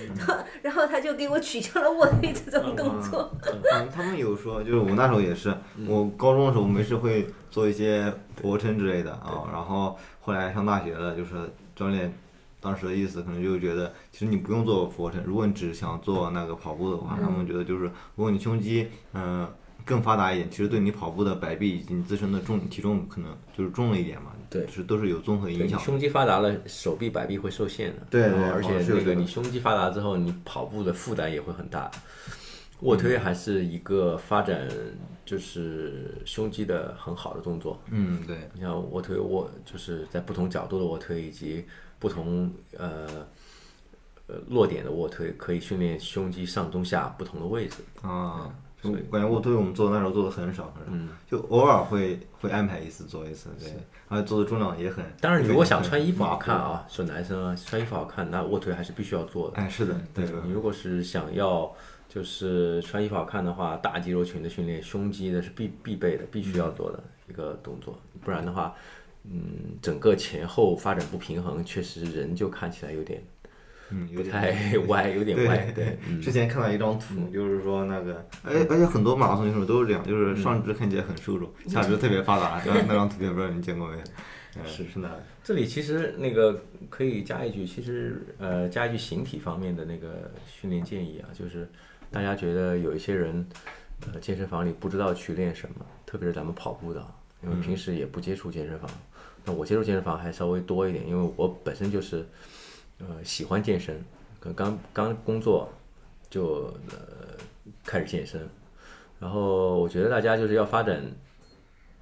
[0.62, 3.30] 然后他就给我取消了卧推这种动作。
[3.70, 5.54] 嗯，他们有说，就是我那时候也是，
[5.86, 11.34] 我高中的时候没事会做一些俯卧撑之类的啊，然后后来上大学了，就是
[11.76, 12.10] 教练
[12.60, 25.84] 当时的意思可能就觉得，其实你不用做俯卧撑，如果你只想做那个跑步的话，他们觉得就是如果你胸肌嗯、呃更发达一点，其实对你跑步的摆臂以及你自身的重体重可能就是重了一点嘛，对是都是有综合影响的。
[25.86, 28.06] 胸肌发达了，手臂、摆臂会受限的。
[28.10, 31.90] 对对而且那个你胸肌发达之后，你跑步的负担也会很大。
[32.80, 34.68] 卧推还是一个发展
[35.24, 37.80] 就是胸肌的很好的动作。
[37.90, 41.64] 嗯，对，你像卧推卧，就是在不同角度的卧推以及
[41.98, 43.26] 不同呃
[44.26, 47.76] 呃落点的卧推，可以训练胸肌上中下不同的位置。
[48.02, 48.50] 啊，
[48.82, 53.72] 就感觉卧推我们做那时候做的很少，很少，就偶尔会会安排一次做一次，对，
[54.08, 55.04] 而且做的重量也很。
[55.20, 59.56] 当然，你如果想穿衣服好看，啊，说男生啊，穿衣服好看，那卧推还是必须要做的。
[59.56, 61.72] 哎，是的，对，你如果是想要
[62.08, 68.74] 就是穿衣服好看的话，大肌肉群的训练，胸肌的是必必备的，必须要做的一个动作，不然的话，
[69.30, 73.22] 嗯，整个前后发展不平衡，确实人就看起来有点
[73.90, 76.20] 嗯，有不点太 歪，有点歪，对， 嗯。
[76.20, 82.62] 之前看到一张图，就是说那个，而而且很多马拉松选手都是这样，就是上肢看起来很瘦弱，下肢特别发达。
[82.66, 83.96] 那 那张图片不知道你见过没？
[84.56, 84.66] 嗯。
[84.66, 91.68] 是是的，这里其实那个可以加一句，其实呃加一句形体方面的那个训练建议啊，就是
[92.10, 93.46] 大家觉得有一些人
[94.12, 97.08] 呃健身房里不知道去练什么，特别是咱们跑步的啊，
[97.42, 98.90] 因为平时也不接触健身房。
[99.44, 102.26] 那我接触健身房还稍微多一点，因为我本身就是
[102.98, 104.04] 呃喜欢健身，
[104.40, 105.72] 可能刚刚工作
[106.28, 107.36] 就呃
[107.84, 108.46] 开始健身，
[109.18, 111.02] 然后我觉得大家就是要发展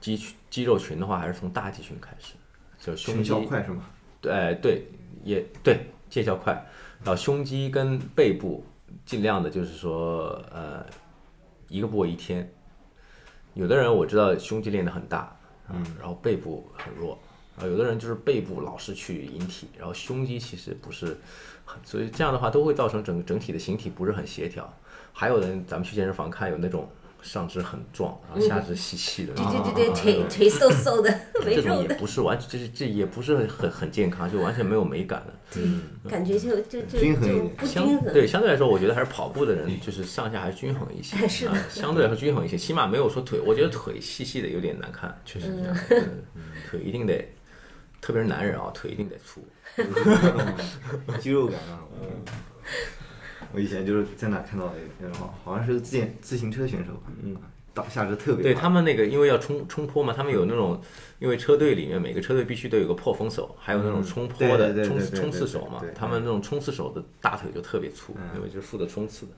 [0.01, 2.35] 肌群肌肉群的话，还是从大肌群开始，
[2.79, 3.85] 就胸胸肌小快是吗？
[4.21, 4.85] 对，哎对，
[5.23, 6.53] 也对，见效快。
[7.05, 8.65] 然后胸肌跟背部
[9.05, 10.85] 尽量的就是说，呃，
[11.69, 12.51] 一个部位一天。
[13.57, 15.35] 有的人我知道胸肌练得很大，
[15.71, 17.19] 嗯，然后背部很弱，
[17.59, 21.17] 啊，有的人就是背部老是去引体，然后胸肌其实不是
[21.65, 24.71] 很，所以这样的话都会造成整整体的形体不是很协调。
[25.11, 26.87] 还有人咱们去健身房看有那种
[27.27, 31.11] 上肢很壮，然后下肢细细的，对对对对，腿腿瘦瘦的，
[31.45, 35.33] 没这种肉的，也不是完全，这是这也不是很很健康，就完全没有美感的。
[36.09, 38.13] 感觉就就就均衡一就点不均相衡。
[38.13, 45.77] 对相对来说，我觉得还是跑步的人就是上下还是均衡一些， 是的啊相对来说均衡一些，起码没有说腿，我觉得腿细细的有点难看，确实是这样，
[46.35, 47.27] 嗯腿一定得，
[48.01, 49.45] 特别是男人啊，腿一定得粗。
[51.21, 51.83] 肌肉感啊。
[53.47, 57.37] 嗯我以前就是在哪看到的然后，好好像是自行自行车选手，嗯，
[57.73, 60.81] 大下肢特别对他们那个，因为要冲冲坡嘛，他们有那种，
[61.19, 69.33] 因为车队里面每个车队必须都有个破风手，还有那种冲坡的冲冲刺手嘛他们那种冲刺手的大腿就特别粗，嗯因为就是负责冲刺的。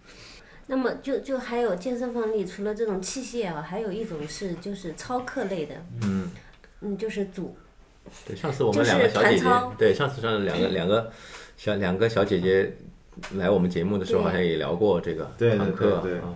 [0.71, 6.31] 那么就就还有健身房里除了这种器械啊，还有一种是就是操课类的，嗯，
[6.83, 7.57] 嗯，就是组
[8.27, 9.45] 对，上次我们两个小姐姐，
[9.79, 11.11] 对，上次上两个两个
[11.57, 12.77] 小两个小姐姐
[13.37, 16.35] 来我们节目的时候，好像也聊过这个团课啊。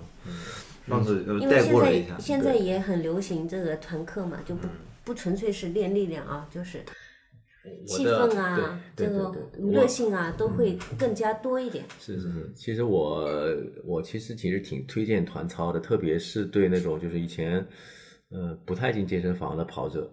[0.89, 4.67] 上次带因为现在过了一下，现在也很流行这个团课嘛，就不
[5.05, 6.81] 不纯粹是练力量啊，就是
[7.87, 9.65] 气氛啊，这个对对。
[9.65, 11.85] 娱乐性啊，都会更加多一点。
[12.01, 13.29] 是是是，其实我
[13.85, 17.65] 我其实其实挺推荐团操的，特别是对那种就是以前
[18.31, 20.11] 呃不太进健身房的跑者，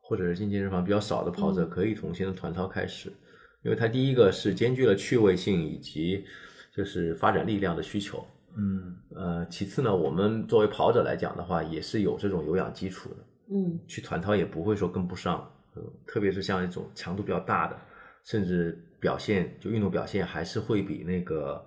[0.00, 3.12] 或者是进健身房比较少的跑者，可以从现在团操开始，
[3.62, 6.24] 因为它第一个是兼具了趣味性以及
[6.72, 8.24] 就是发展力量的需求。
[8.56, 13.16] 嗯呃，其次呢，我们作为跑者来讲的话，也是有这种有氧基础的，
[13.52, 17.78] 嗯，去团操也不会说跟不上，呃特别是像一种强度比较大的，
[18.24, 21.64] 甚至表现就运动表现还是会比那个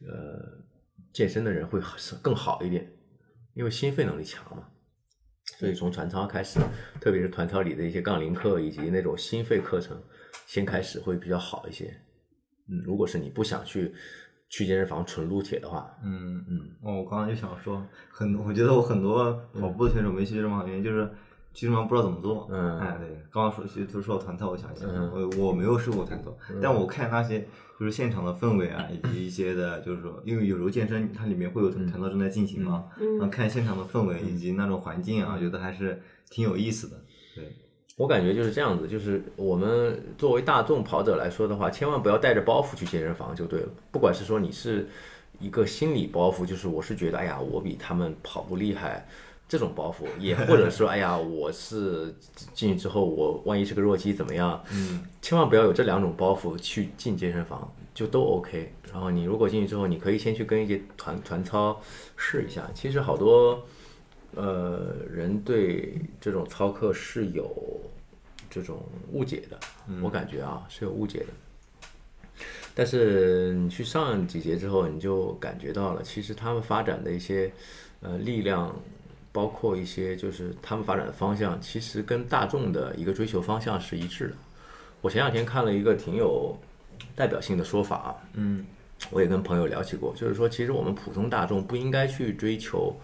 [0.00, 0.58] 呃
[1.12, 1.80] 健身的人会
[2.20, 2.90] 更好一点，
[3.52, 4.66] 因为心肺能力强嘛。
[5.58, 6.58] 所以从团操开始，
[7.00, 9.96] 特别是团操里的一些杠铃课以及那种心肺课程，
[10.46, 11.94] 先开始会比较好一些。
[12.68, 13.92] 嗯，如果是你不想去
[14.48, 21.04] 去健身房纯撸铁的话，嗯嗯，哦，我刚刚就想说，很，我觉得我很多跑步的选手没去健身房，原因就是
[21.52, 22.48] 健身房不知道怎么做。
[22.50, 22.78] 嗯。
[22.78, 25.10] 哎，对，刚刚说其实都说到团操，我想一下，嗯。
[25.38, 27.46] 我我没有试过团操，但我看那些
[27.78, 36.96] 就是现场的氛围啊， 以及一些的，就是说，因为有时候健身它里面会有团操正在进行嘛，然后看现场的氛围以及那种环境啊，我觉得还是挺有意思的。
[37.34, 37.52] 对，
[37.96, 43.68] 我感觉就是这样子，就是我们作为大众跑者来说的话，千万不要带着包袱去健身房就对了。
[43.90, 44.88] 不管是说你是
[45.38, 49.06] 一个心理包袱，就是我是觉得，哎呀，我比他们跑步厉害。
[49.46, 52.12] 这种包袱，也 或者说，哎呀，我是
[52.54, 54.60] 进去之后，我万一是个弱鸡怎么样？
[54.72, 58.72] 嗯，千万不要有这两种包袱去进健身房，就都 OK。
[58.90, 61.78] 然后你如果进去之后，你可以先去跟一些团团操
[62.16, 62.68] 试一下。
[62.74, 63.62] 其实好多
[64.36, 67.80] 呃人对这种操课是有
[68.50, 69.58] 这种误解的，
[70.02, 71.26] 我感觉啊是有误解的。
[72.74, 77.52] 但是你去上几节之后，你就感觉到了，其实他们发展的一些
[78.00, 78.74] 呃力量，
[79.30, 84.34] 包括一些就是他们发展的方向，其实跟大众的一个追求方向是一致的。
[85.00, 86.56] 我前两天看了一个挺有
[87.14, 88.66] 代表性的说法啊，嗯，
[89.10, 92.96] 我也跟朋友聊起过，就是说，其实我们普通大众不应该去追求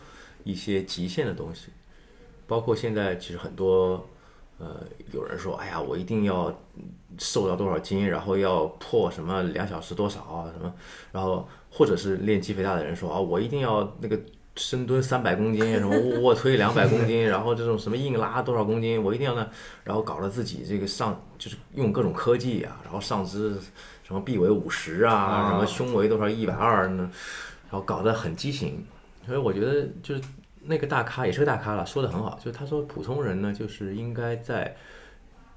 [0.45, 1.69] 一些极限的东西，
[2.47, 4.09] 包括现在其实很多，
[4.59, 6.53] 呃，有人说，哎呀，我一定要
[7.19, 10.73] 瘦到多少斤，然后要破什么两小时多少啊，什么，
[11.13, 14.19] 然后或者是练肌肥大的人说啊，我一定要那个
[14.57, 19.49] 深蹲三百公斤，什么卧推两百公斤，然后这种什么硬拉多少公斤，我一定要呢，
[19.85, 23.57] 然后搞得自己这个上就是用各种科技啊，然后上肢
[24.03, 27.11] 什么臂围五十啊，啊什么胸围多少一百二呢，
[27.71, 28.85] 然后搞得很畸形，
[29.27, 30.23] 所以我觉得就是
[30.63, 34.77] 那个大咖也是个大咖了，说的很好，就是他说普通人呢，就是应该在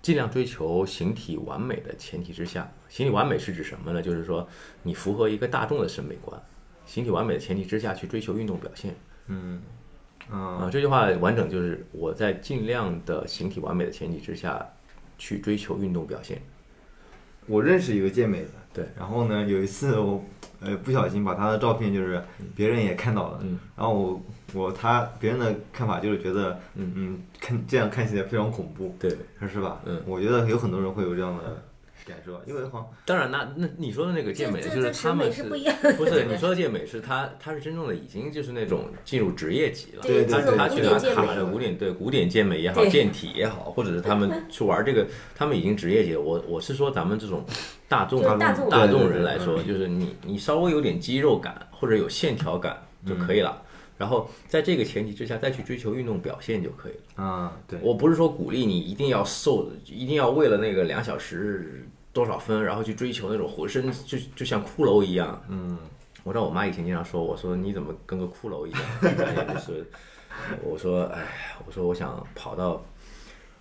[0.02, 4.02] 尽量追求形体完美的前提之下，形体完美是指什么呢？
[4.02, 4.48] 就是说
[4.84, 6.42] 你符合一个大众的审美观，
[6.86, 8.96] 形体完美的前提之下去追求运动表现。
[9.28, 9.60] 啊
[10.30, 14.66] 啊，这句话完整就是我在尽量的形体完美的前提之下
[15.18, 16.42] 去追求运动表现。
[17.48, 20.24] 我认识一个健美的，对然后呢，有一次我
[20.62, 22.22] 呃不小心把他的照片就是
[22.56, 24.22] 别人也看到了，嗯然后我
[24.54, 29.10] 我他别人的看法就是觉得嗯嗯看这样看起来非常恐怖，对，
[29.52, 29.82] 是吧？
[29.86, 31.64] 嗯我觉得有很多人会有这样的
[32.06, 46.22] 感受，因为好当然那那你说的那个健美，就是他们是不一样不是你说的健美是他他是真正的已经就是那种进入职业级了，对他他去拿卡的古典对古典健美也好，健体也好，或者是他们去玩这个，他们已经职业级了。
[46.22, 47.46] 我我是说咱们这种
[47.88, 53.62] 大众大众大众对对对人来说，就是你你稍微有点肌肉感或者有线条感就可以了。
[54.04, 57.24] 然后在这个前提之下，再去追求运动表现就可以了。
[57.24, 65.42] 啊对，我不是说鼓励你一定要瘦，一定要为了那个两小时多少分，然后去追求那种浑身就就像骷髅一样。
[65.48, 65.78] 嗯
[66.26, 68.82] 我知道我妈以前经常说，我说你怎么跟个骷髅一样？
[69.02, 69.86] 也 就是
[70.64, 71.26] 我说，哎，
[71.66, 72.84] 我说我想跑到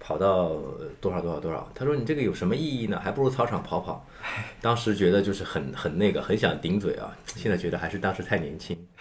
[0.05, 1.71] 跑到呃多少多少多少。
[1.73, 2.99] 他说你这个有什么意义呢？
[2.99, 4.05] 还不如操场跑跑。
[4.61, 7.17] 当时觉得就是很很那个，很想顶嘴啊。
[7.37, 8.77] 现在觉得还是当时太年轻。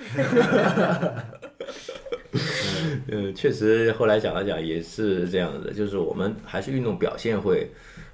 [3.07, 7.69] 嗯，确实，后来讲了讲也是这样的，就是我们还是运动表现会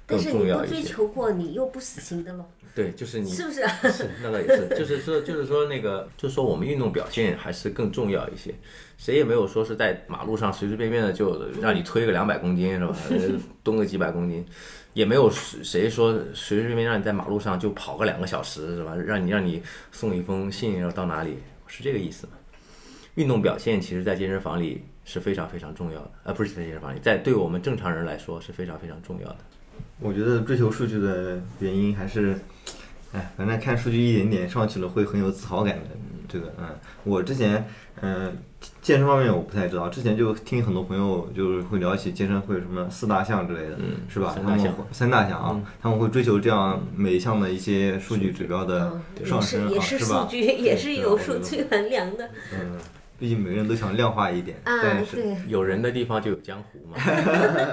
[0.06, 0.82] 更但是你不追重要一些。
[0.82, 3.60] 求过，你又不死心的了，对，就是你是不是？
[3.90, 8.54] 是，那倒也是，就是说，就是说那个，就是说我们运动表现还是更重要一些。
[8.96, 12.96] 谁也没有说是在马路上随随便便的就让你推个两百公斤是吧？
[13.10, 13.18] 呃
[13.62, 14.44] 蹲个几百公斤，
[14.92, 18.94] 也没有谁说随随便便让你在马路上就跑个两个小时是吧？
[18.96, 22.32] 让你让你送一封信，然后到哪里是这个意思吗？
[23.14, 29.38] 运动表现其实，在健身房里是非常非常重要的，呃，不是在健身房里，在对我们正常人来说是非常非常重要的。
[30.00, 32.38] 我觉得追求数据的原因还是，
[33.12, 35.84] 哎，反正看数据一点点上去了，会很有自豪感的。
[36.30, 36.68] 这个，嗯，
[37.04, 37.66] 我之前，
[38.02, 38.36] 嗯、
[38.82, 44.36] 健身方面我不太知道，之前就听很多朋友就是会聊起健身会有什么四大项之类的，嗯是吧？
[44.36, 50.26] 他们三大项三大项啊，他们会追求这样每一项的一些数据指标的嗯，上也是升，啊，也是数吧？
[50.28, 52.76] 据，也是有数据衡量的嗯，
[53.18, 56.96] 毕竟每个人都想量化一点，啊但，是对，有人的地方就有江湖嘛，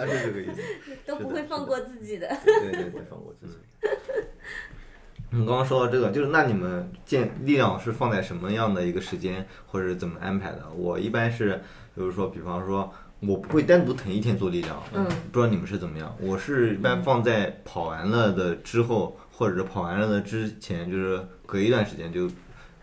[0.07, 0.61] 是这个意思。
[1.05, 2.27] 都不会放过自己的。
[2.43, 3.01] 对对对会。
[3.07, 3.53] 放过自己。
[5.29, 10.67] 你刚刚说到这个，就是那你们建力量是放在什么样的一个时间，或者是怎么安排的？
[10.75, 11.61] 我一般是，
[11.95, 16.15] 就是说，比方说，我不会单独腾一天做力量，嗯，不知道你们是怎么样。
[16.19, 22.27] 我是一般放在跑完了的之后，或者是跑完了的之前，就是隔一段时间就。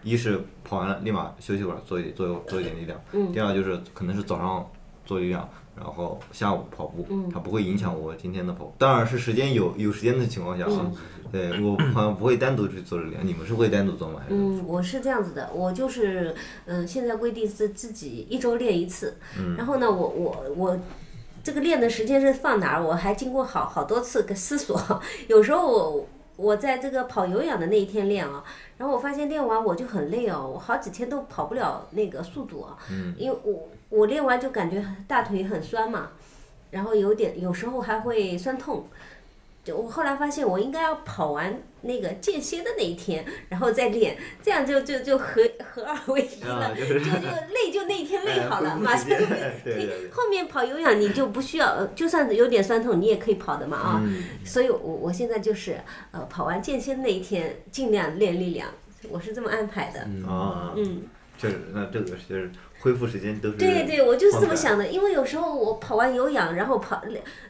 [0.02, 3.00] 一是跑完了立马休息会儿，做一做做一点力量。
[3.12, 4.66] 嗯第二就是可能是早上
[5.04, 8.72] 做力量，然后下午跑步，嗯它不会影响我今天的跑步。
[8.78, 10.92] 当然是时间有有时间的情况下啊，
[11.30, 14.20] 对我好像不会单独去做力量，你们是会单独做吗？
[14.22, 14.34] 还是？
[14.34, 16.34] 嗯，我是这样子的，我就是，
[16.66, 19.16] 嗯，现在规定是自己一周练一次，
[19.56, 20.78] 然后呢，我我我
[21.42, 22.84] 这个练的时间是放哪儿？
[22.84, 25.02] 我还经过好好多次个思索。
[25.26, 26.06] 有时候我
[26.36, 28.42] 我在这个跑有氧的那一天练啊，
[28.78, 32.76] 然后我发现练完我就很累哦，我好几天都跑不了那个速度啊，
[33.16, 36.10] 因为我我练完就感觉大腿很酸嘛，
[36.70, 38.86] 然后有点有时候还会酸痛。
[39.64, 45.40] 就我后来发现，我应该要跑完那个间歇的那一天，然后再练，这样就就就合
[45.72, 47.00] 合二为一了，啊就是。
[47.00, 50.10] 就就累就那一天累好了，哎马上就时间对对对。
[50.10, 54.02] 后面跑有氧你就不需要，呃就算有点酸痛，你也可以跑的嘛啊。
[54.04, 54.24] 嗯。
[54.44, 55.76] 所以我我现在就是
[56.10, 58.68] 呃跑完间歇那一天尽量练力量，
[59.10, 60.00] 我是这么安排的。
[60.28, 61.02] 啊，嗯，
[61.38, 62.50] 确实，那这个就是
[62.82, 67.00] 恢复时间都是对对，我就是这么想的，因为有时候我跑完有氧，然后跑，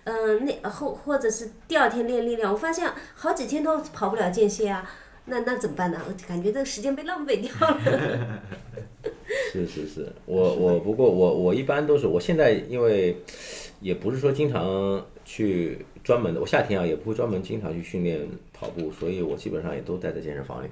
[0.05, 4.89] 嗯、那后或者是第二天练力量，我发现好几天都跑不了间歇啊，
[5.24, 5.99] 那那怎么办呢？
[6.07, 7.80] 我感觉这个时间被浪费掉了。
[9.51, 13.16] 是是是，我我不过我我一般都是我现在因为
[13.80, 18.20] 也不是说经常去专门的，我夏天啊也不会专门经常去训练
[18.53, 20.68] 跑步，所以我基本上也都待在健身房里，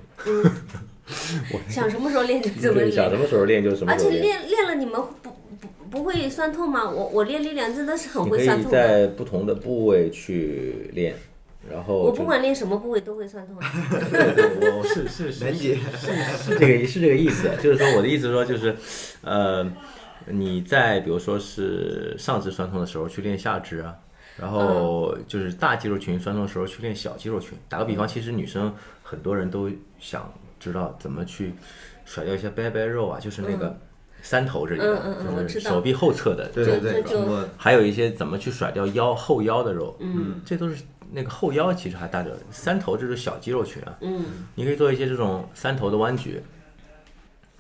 [1.69, 4.23] 想什么时候练就怎么练，想什，么时候练就什么而且时候练。
[4.23, 6.89] 练练了你们不不不会酸痛吗？
[6.89, 11.15] 我我练力量真的是很你可以会酸痛的，在不同的部位去练，
[11.71, 13.57] 然后我不管练什么部位都会酸痛。
[14.11, 18.75] 对我是是是能解，是 这个是这个意思，就是说我的意思说就是，
[19.23, 19.69] 呃，
[20.27, 23.95] 你在比如说是上肢酸痛的时候去练下肢啊，
[24.37, 27.59] 然后就是大肌肉群酸痛的时候去练小肌肉群。
[27.69, 31.55] 打个比方，其实女生很多人都想知道怎么去
[32.05, 33.79] 甩掉一些拜拜肉啊，就是那个
[34.23, 37.03] 三头这里就是手臂后侧的对对对，
[37.57, 44.25] 还有一些怎么去甩掉腰后腰的肉，嗯，这都是那个后腰其实还大着，三头这是小肌肉群啊，嗯，
[44.55, 46.43] 你可以做一些这种三头的弯举。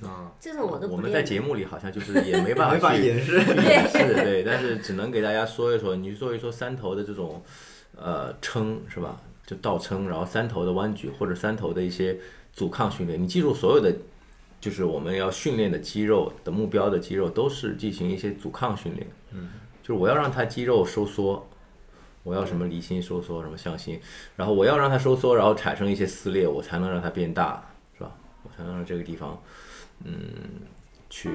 [0.02, 0.96] 啊，这种我都我。
[0.96, 7.42] 们在节目里好像就是也没办法 法去掩饰，掩饰， 对，但是只能给大家说一说，你说一说三头的这种
[7.96, 9.20] 呃撑是吧？
[9.46, 12.16] 就倒撑，然后三头的弯举或者三头的一些
[12.52, 13.94] 阻抗训练，你记住所有的。
[14.60, 19.48] 就是我们要训练的肌肉的目标的肌肉都是进行一些阻抗训练，嗯，
[19.82, 21.48] 就是我要让它肌肉收缩，
[22.22, 23.98] 我要什么离心收缩，什么向心，
[24.36, 28.14] 然后我要让它收缩，然后产生一些撕裂，我才能让它变大，是吧？
[28.42, 29.42] 我才能让这个地方，
[30.04, 30.12] 嗯，
[31.08, 31.30] 去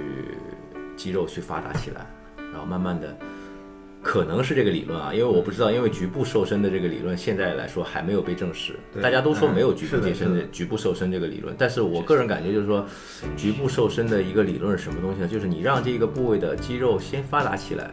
[0.96, 2.06] 肌肉去发达起来，
[2.52, 3.16] 然后慢慢的，
[4.02, 12.86] 可能是这个理论啊，因为我不知道，因为局部瘦身的这个理论现在来说还没有被证实，大家都说没有局部健身是的局部瘦身这个理论，但是我个人感觉就是说，
[13.36, 15.28] 局部瘦身的一个理论是什么东西呢？
[15.28, 17.92] 就是你让这个部位的肌肉先发达起来，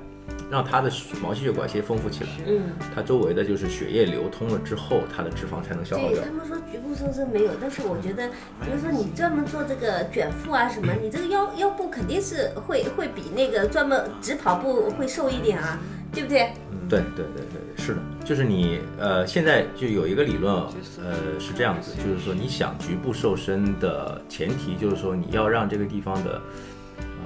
[0.53, 0.93] 让它的
[1.23, 2.61] 毛细血管先丰富起来，嗯，
[2.95, 6.31] 它周围的就是血液流通了之后，它的脂肪才能消耗掉对他。
[6.31, 8.29] 们说局部瘦身没有，但是我觉得，
[8.61, 15.79] 比如说你专门做这个卷腹啊什么，你这个腰腰部肯定是会会比那个专门只跑步会瘦一点啊，
[16.13, 16.53] 对不对？
[16.87, 26.41] 对对对对对，是的，就是你呃，现在就有一个理论，呃，是这样子，就是说你想局部瘦身的前提就是说你要让这个地方的呃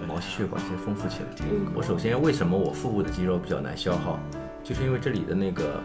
[0.06, 1.26] 毛细血管先丰富起来。
[1.40, 4.18] 嗯我首先为什么我腹部的肌肉比较难消耗，
[4.62, 5.80] 就是因为这里的那个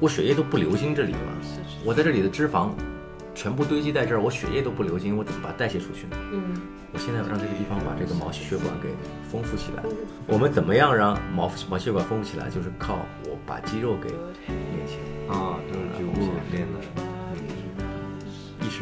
[0.00, 1.18] 我血液都不流经这里了，
[1.84, 2.70] 我在这里的脂肪
[3.34, 6.16] 全部堆积在这儿，我血液都不流经，我怎么把它代谢出去呢？
[6.32, 6.54] 嗯，
[6.92, 8.88] 我现在要让这个地方把这个毛细血管给
[9.30, 9.82] 丰富起来。
[10.26, 12.50] 我们怎么样让毛毛细血管丰富起来？
[12.50, 14.08] 就是靠我把肌肉给
[14.48, 15.34] 练起来。
[15.34, 16.31] 啊，就是局部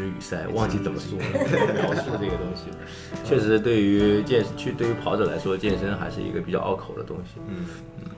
[0.01, 2.71] 时语塞，忘记怎么说描述这个东西。
[3.25, 7.41] 确实，对于健去对于跑者来说，健身还是一个比较拗口的东西。
[7.49, 7.67] 嗯，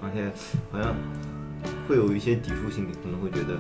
[0.01, 0.31] 而且
[0.71, 0.95] 好像
[1.89, 3.57] 会有一些抵触心理，可能会觉得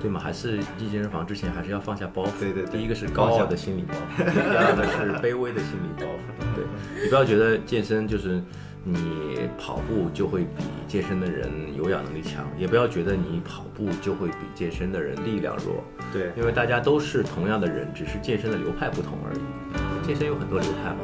[0.00, 0.20] 对嘛？
[0.20, 2.30] 还是进健身房之前还是要放下包袱。
[2.38, 6.54] 对对对第一个是高傲的心理包袱，第二个是卑微的心理包袱。
[6.54, 6.64] 对
[7.04, 8.42] 你不要觉得健身就是
[8.84, 15.84] 你跑步就会比健身的人有氧能力强，也不要觉得你跑步就会比健身的人力量弱。
[16.12, 20.06] 对因为大家都是同样的人，只是健身的流派不同而已。
[20.06, 21.00] 健身有很多流派嘛。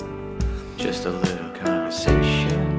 [0.77, 2.78] Just a little conversation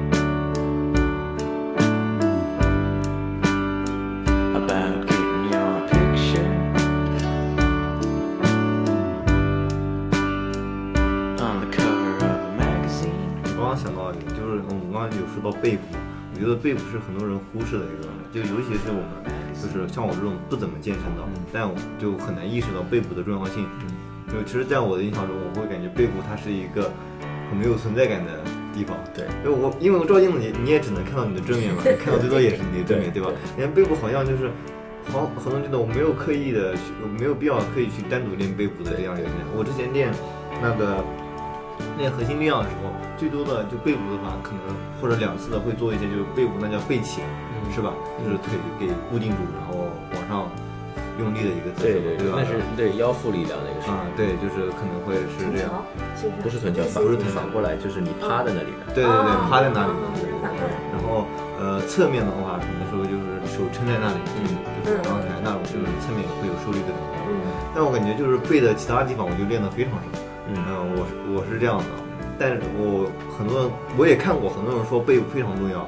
[13.70, 15.94] 刚刚想到一个，就是我们刚刚有说到背部，
[16.34, 21.22] 我觉得背部是很多人忽视的一个，就尤其是我们，就是像我这种不怎么健身的，
[21.54, 23.62] 但我就很难意识到背部的重要性。
[24.26, 26.90] 就其实，在我的印象中，我会感觉背部它是一个
[27.46, 28.42] 很没有存在感的
[28.74, 28.98] 地方。
[29.14, 33.30] 对因为我因为我照镜子你你也只能看到你的正面嘛， 你看到最多也是你的正面，对吧？
[33.54, 34.50] 你看背部好像就是。
[35.14, 39.38] 好，很多人觉得我没有刻意的去，我没有必要刻意去单独练背部的这样一个练。
[39.56, 40.10] 我之前练
[40.62, 41.02] 那个
[41.98, 47.92] 练核心力量的时候，最多的就背部的话，可能或者两次的会做一些就是背部那叫背起，嗯是吧？
[48.24, 50.48] 就是腿给固定住，然后往上
[51.20, 52.40] 用力的一个姿势，对对对，吧？
[52.40, 53.92] 那是对腰腹力量那个是。
[53.92, 55.68] 啊，对，就是可能会是这样。
[56.16, 56.32] 不是？
[56.40, 58.96] 不是臀桥，不是反过来就是你趴在那里的。
[58.96, 60.08] 对对对，哦趴在那里哦
[60.40, 61.28] 反过来然后
[61.60, 67.28] 呃，侧面的话，有的时候就是手撑在那里，嗯，就是刚才那种就是侧面会有受力的感觉。
[67.28, 67.36] 嗯
[67.72, 70.18] 但我感觉就是背的其他地方我就练得非常少。
[70.48, 71.84] 嗯嗯，我是我是这样的，
[72.40, 75.86] 但是我很多人我也看过，很多人说背部非常重要，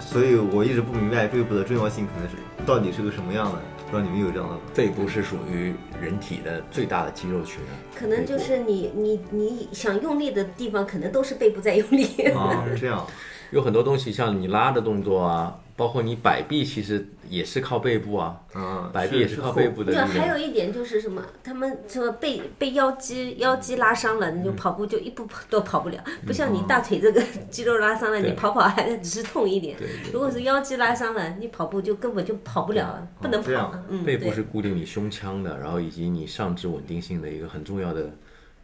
[0.00, 12.06] 所以我一直不明白背部的重要性可能是到底是个什么样的，不知道你们有这样的 背部是属于人体的最大的肌肉群啊，可能就是你你你想用力的地方，可能都是背部在用力。
[12.34, 13.06] 啊，这样
[13.50, 20.26] 有很多东西，像你拉的动作啊，包括你摆臂，其实也是靠背部啊，嗯，摆臂也是靠背部的对，力量。
[20.26, 30.12] 还有一点就是什么，他们什么背背腰肌腰肌拉伤了，你就跑步就一步都跑不了，不像你大腿这个 肌肉拉伤了，对你跑跑还只是痛一点对对。
[30.12, 33.84] 如果是腰肌拉伤了，你跑步就根本就跑不了，不能这样跑了。
[33.88, 38.10] 嗯，背部是固定你胸腔的，然后以及你上肢稳定性的一个很重要的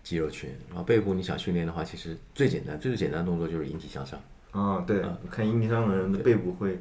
[0.03, 0.51] 肌肉群。
[0.69, 4.21] 然后背部你想训练的话，其实最简单、最最简单的动作就是引体向上。
[4.55, 6.81] 啊，对，我看引体上的人的背部会，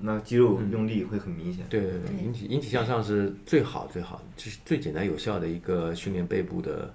[0.00, 1.64] 那肌肉用力会很明显。
[1.70, 6.92] 对对对，引体引体向上是最好最好，这是最简单有效的一个训练背部的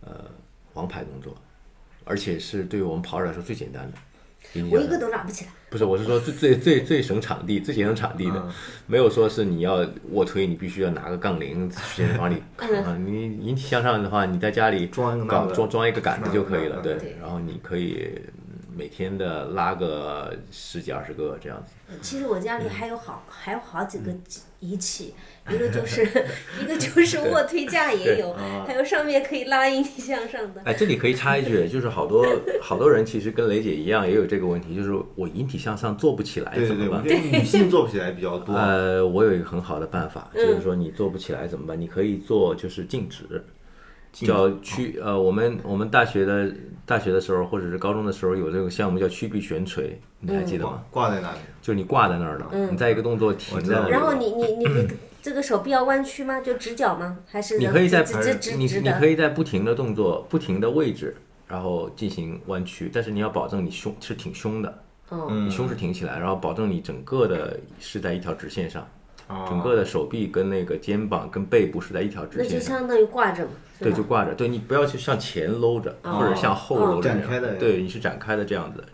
[0.00, 0.24] 呃
[0.72, 1.36] 王牌动作，
[2.04, 3.98] 而且是对于我们跑者来说最简单的。
[4.70, 5.50] 我一个都拉不起来。
[5.68, 8.52] 不是，我是说最最最最省场地、最节省场地的，嗯
[8.86, 12.96] 没有说是你要卧推，你必须要拿个杠铃去健身房里 啊。
[12.96, 17.16] 你引体向上的话，你在家里装装装一个杆子就可以了，对。
[17.20, 18.08] 然后你可以
[18.78, 21.72] 每天的拉个十几二十个这样子。
[22.00, 24.12] 其实我家嗯里还有好还有好几个
[24.60, 25.14] 仪器，
[25.50, 26.02] 一个就是
[26.62, 28.32] 一个就是卧推架也有，
[28.64, 30.60] 还有上面可以拉引体向上的。
[30.64, 32.24] 哎，这里可以插一句，就是好多
[32.62, 37.14] 好多人其实跟雷姐一样也有这个问题，就是我引体向上做不起来对对对，我怎么办觉？
[37.16, 38.54] 得女性做不起来比较多。
[38.54, 41.80] 呃，我有一个很好的办法，嗯就是说你做不起来怎么办？
[41.80, 43.42] 你可以做就是静止，
[44.26, 46.50] 叫曲呃，我们我们大学的
[46.84, 50.82] 大学的时候或者是高中的时候有这个项目叫曲臂悬垂，你还记得吗？
[50.90, 54.88] 挂挂在那里，就是你挂在那儿了，你在一个动作停在那然后你你你你
[55.20, 56.40] 这个手臂要弯曲吗？
[56.40, 57.18] 就直角吗？
[57.26, 58.90] 还是你可以在直直直你直的？
[58.90, 61.14] 你可以在不停的动作、不停的位置，
[61.46, 68.88] 然后进行弯曲，但是你要保证你胸是挺胸的，嗯你胸是挺起来，然后保证你整个的是在一条直线上，啊
[69.48, 72.60] 整个的手臂跟那个肩膀跟背部是在一条直线那就。
[72.60, 74.34] 相当于挂着嘛，对，就挂着。
[74.34, 78.84] 对你不要去向前搂着，或者向后搂着，展开的对，你是展开的这样子。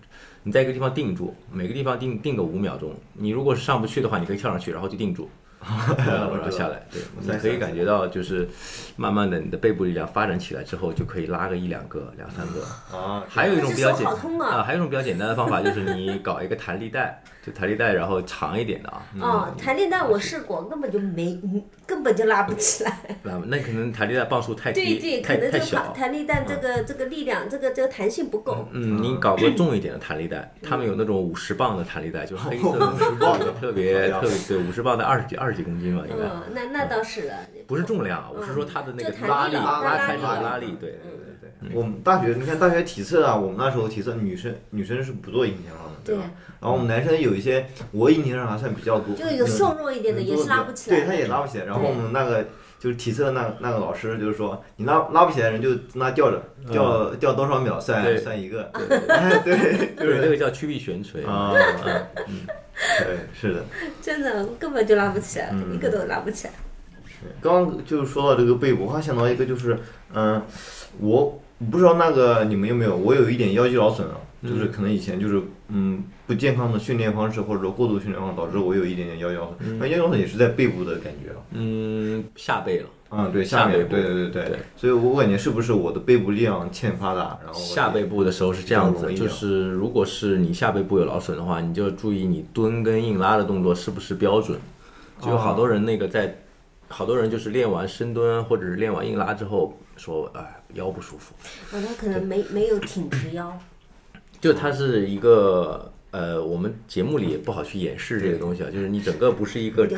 [0.42, 2.92] 你在一个地方定住，每个地方定定个五秒钟。
[3.14, 5.28] 你如果是上不去的话，你可以跳上去，然后就定住，
[5.98, 6.82] 然后然后下来。
[6.90, 8.48] 对，你可以感觉到就是
[8.96, 12.96] 慢慢的你的背部力量发展起来之后，就可以拉个一两个、两三个。
[12.96, 19.02] 啊，还有一种比较简那这手好痛啊还有一种比较简单的方法就是你搞一个弹力带，就弹力带，然后长一点的啊。
[19.20, 22.98] 哦，弹力带我试过，根本就没，嗯根本就拉不起来。
[23.22, 25.76] 那那可能弹力带磅数太低，对对，可能就。
[25.94, 28.68] 弹力带这个这个力量，这个这个弹性不够。
[28.72, 36.24] 嗯，你搞个重一点的弹力带，他们有那种五十磅的弹力带，就是黑色的，50磅的特别特别对，五十磅的二十几二十几公斤吧，应该。
[36.24, 37.34] 嗯，那那倒是的。
[37.66, 41.74] 不是重量啊，我是说它的那个拉力力拉拉拉力，对对对对。
[41.74, 46.24] 我们大学，你看大学体测啊，我们那时候体测女生女生是不做引体向上的，对吧？
[46.60, 51.64] 然后我们男生有一些，我引体向上还算比较多，就有瘦弱一点的也是拉不起来对，他也拉不起来。
[51.64, 52.44] 然后我们那个
[52.78, 59.56] 就是体测那那个老师就是说，你拉拉不起来的人就那吊着，吊吊多少秒算算一个，对对，对。
[59.96, 61.22] 对， 这是个叫曲臂悬垂。
[61.24, 61.54] 啊，
[62.98, 63.64] 对，是的。
[64.02, 66.52] 真的根本就拉不起来，嗯一个都拉不起来。
[67.40, 69.78] 刚刚就是说到这个背部，我还想到一个，就是
[70.12, 70.42] 嗯，
[70.98, 81.40] 我不知道那个你们有没有，我有一点腰肌劳损啊，就是可能以前就是嗯不健康的训练方式或者说过度训练方式导致我有一点点腰肌劳损，那腰腰疼也是在背部的感觉啊。
[81.52, 94.58] 嗯，下背了，嗯，对，下背部对对对对对，所以我感觉是不是我的背部力量欠发达，然后下背部的时候是这样子，就是如果是你下背部有劳损的话，你就注意你蹲跟硬拉的动作是不是标准。
[95.20, 96.42] 就有好多人那个在，
[96.88, 101.34] 好多人就是练完深蹲或者是练完硬拉之后说，哎，腰不舒服。
[101.72, 103.56] 哦，他可能没没有挺直腰。
[104.44, 109.88] 就它是一个呃，我们节目里也不好去演示这个东西啊，就是你整个不是一个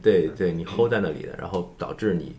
[0.00, 2.32] 对对，你 hold 在那里的，然后导致你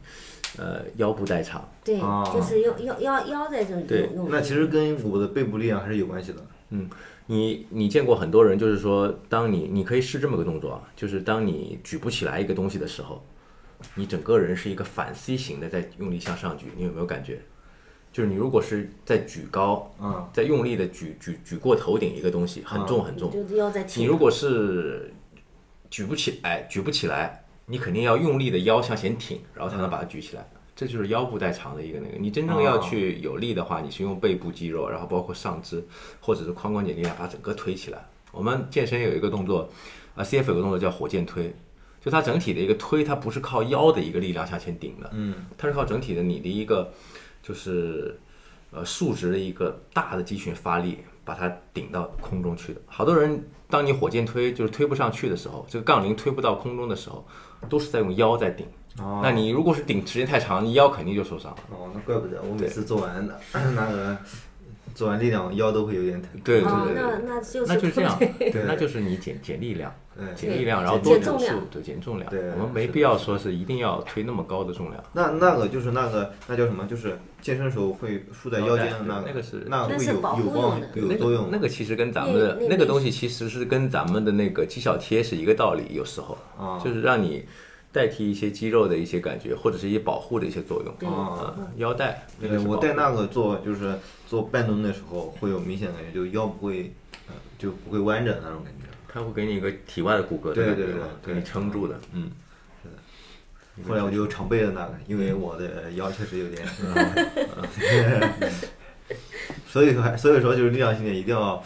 [0.57, 1.69] 呃腰部代偿。
[1.83, 4.09] 对，啊就是腰腰腰腰在这里对。
[4.29, 6.37] 那其实跟我的背部力量还是有关系的。
[6.69, 6.89] 嗯
[7.25, 13.21] 你你见过很多人，就是说，当你你可以试这么个动作啊，就是当你举不起来一个东西的时候，
[13.95, 17.41] 你整个人是一个反 C 型的在用力向上举，你有没有感觉？
[18.14, 23.30] 就是你如果是在举高，嗯在用力的举举举过头顶一个东西，很重很重。
[23.97, 25.11] 你如果是
[25.89, 30.47] 举不起来，举不起来，你肯定要用力的腰向前挺，然后才能把它举起来。
[30.76, 32.18] 这就是腰部代偿的一个那个。
[32.18, 35.84] 你真正要去有力的话，你是用背部肌肉，然后包括上肢
[36.20, 38.05] 或者是髋关节力量把整个推起来。
[38.32, 39.70] 我们健身有一个动作，
[40.16, 41.53] 啊，CF 有个动作叫火箭推，
[42.03, 46.91] 就它整体的一个推，它不是靠腰的一个力量向前顶的，嗯，它是靠整体的你的一个
[47.43, 48.19] 就是
[48.71, 52.81] 呃竖直的一个大的肌群发力，把它顶到空中去的。
[52.87, 57.23] 好多人当你火箭推就是推不上去的时候，这个杠铃推不到空中的时候，
[57.69, 58.65] 都是在用腰在顶。
[58.99, 61.57] 哦那你如果是顶时间太长，你腰肯定就受伤了。
[61.71, 63.39] 哦，那怪不得我每次做完的
[63.75, 64.17] 那个
[64.93, 66.29] 做完力量腰都会有点疼。
[66.43, 72.29] 对对哦，对对那那就是那就这样对，那就是你减减力量，对减力量，然后多组数减重量，对，减重量。
[72.29, 75.03] 对我们没必要说是一定要推那么高的重量。
[75.13, 76.85] 那那个就是那个那叫什么？
[76.85, 81.49] 就是健身时候会束在腰间的那个，那个是那那会有是保护有帮用的有作用。
[81.51, 87.43] 那个其实跟咱们的那个东西其实是跟咱们的那个肌小贴是一个道理，有时候啊就是让你
[87.93, 90.91] 代替一些肌肉的一些感觉，或者是一些保护的一些作用。
[91.09, 93.93] 啊嗯，腰带，对，我带那个做就是
[94.27, 96.91] 做半蹲的时候会有明显感觉，就腰不会，
[97.27, 98.87] 呃，就不会弯着那种感觉。
[99.07, 101.99] 它会给你一个体外的骨骼的对对对感觉嘛对给你撑住的。
[102.13, 102.31] 嗯，
[103.87, 106.65] 后来我就常备了那个，因为我的腰确实有点，
[109.69, 111.63] 所以说还所以说就是力量训练一定要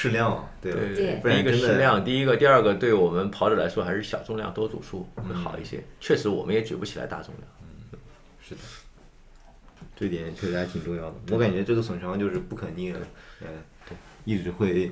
[0.00, 5.82] 适量，对对对第一个适量，第一个，第二个对我们跑者来说还是小重量多组数会好一些。
[6.00, 8.00] 确实，我们也举不起来大重量。
[8.40, 8.60] 是的，
[9.94, 11.14] 这点确实还挺重要的。
[11.32, 13.00] 我感觉这个损伤就是不可逆的，
[13.42, 13.48] 呃，
[14.24, 14.90] 一直会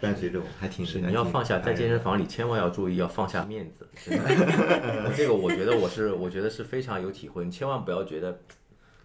[0.00, 3.88] 伴随着我，还挺是你要放下，在健身房里千万要注意，要放下面子。
[4.04, 7.44] 真的 这个我觉得我是，我觉得是非常有体会。
[7.44, 8.36] 你千万不要觉得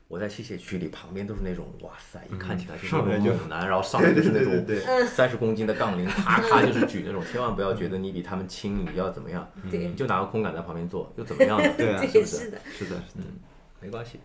[0.09, 7.23] 我在器械区里旁边都是那种哇塞，一看起来就是上来就那种猛男，然后上来就是那种三十公斤的杠铃，咔咔就是举那种。
[7.31, 9.47] 千万不要觉得你比他们轻，你要怎么样？
[9.69, 11.71] 对你就拿个空杆在旁边做，又怎么样呢？
[11.77, 12.37] 对啊，是不是？
[12.37, 13.25] 是的，是的，是的。
[13.79, 14.19] 没关系，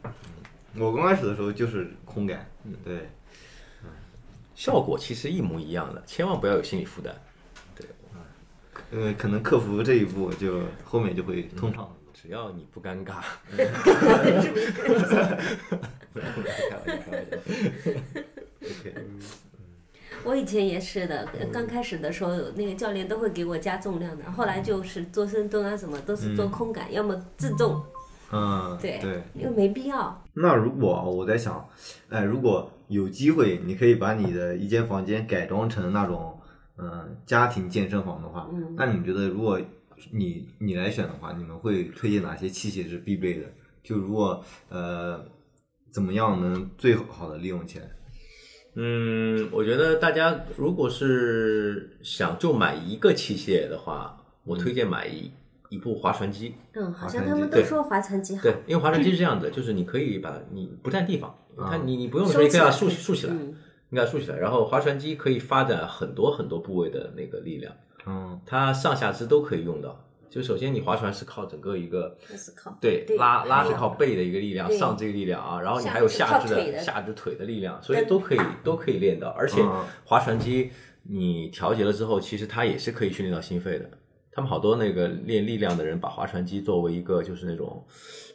[0.79, 2.49] 我刚开始的时候就是空杆，
[2.83, 3.11] 对，
[4.55, 7.15] 效果其实一模一样的，千万不要有心理负担。
[7.77, 7.87] 对
[8.91, 11.95] 呃，可能克服这一步，就后面就会通畅。
[12.25, 13.17] 只要你不尴尬，
[13.55, 13.67] 开
[14.17, 14.51] 玩笑，
[16.71, 17.13] 开玩笑。
[18.63, 18.95] OK，
[20.25, 27.79] 我以前也是的，呃刚开始的时候，那个教练都会给我加重量的，后来就是做深蹲啊什么都是做空感，要么自重，
[28.33, 29.23] 嗯，对，对。
[29.35, 30.25] 因为没必要。
[30.33, 31.69] 那如果我在想，
[32.09, 36.41] 哎，如果有机会，你可以把你的一间房间改装成那种，
[36.79, 39.61] 嗯、家庭健身房的话，嗯那你们觉得，如果
[40.11, 43.47] 你你来选的话，你们会推荐哪些器械是必备的？
[43.83, 45.25] 就如果呃，
[45.91, 47.91] 怎么样能最好的利用起来？
[48.77, 55.31] 嗯，我觉得大家如果是想就买一个器械的话，我推荐买一
[55.69, 56.55] 一部划船机。
[56.73, 63.55] 嗯，好像划船机对他们都说划船机好，对，因为划船机是这样子，就是你可以把你不占地方，它你你不用的时候，可以把它竖竖起来，嗯
[63.91, 67.73] 你给它竖起来，然后划船机可以发展很多很多部位的那个力量，
[68.07, 70.01] 嗯，它上下肢都可以用到。
[70.31, 77.45] 就首先你划船是靠整个一个是靠对对拉拉是靠背的一个力量，上肢力量啊，然后你还有下肢的下肢腿的。
[77.45, 79.29] 力量，所以都可以都可以练到。
[79.29, 79.85] 而且嗯。
[80.05, 80.73] 划船机
[81.05, 83.89] 你调节了之后，其实它也是可以训练到心肺的。
[84.33, 87.87] 他们好多那个练力量的人，把划船机作为一个就是那种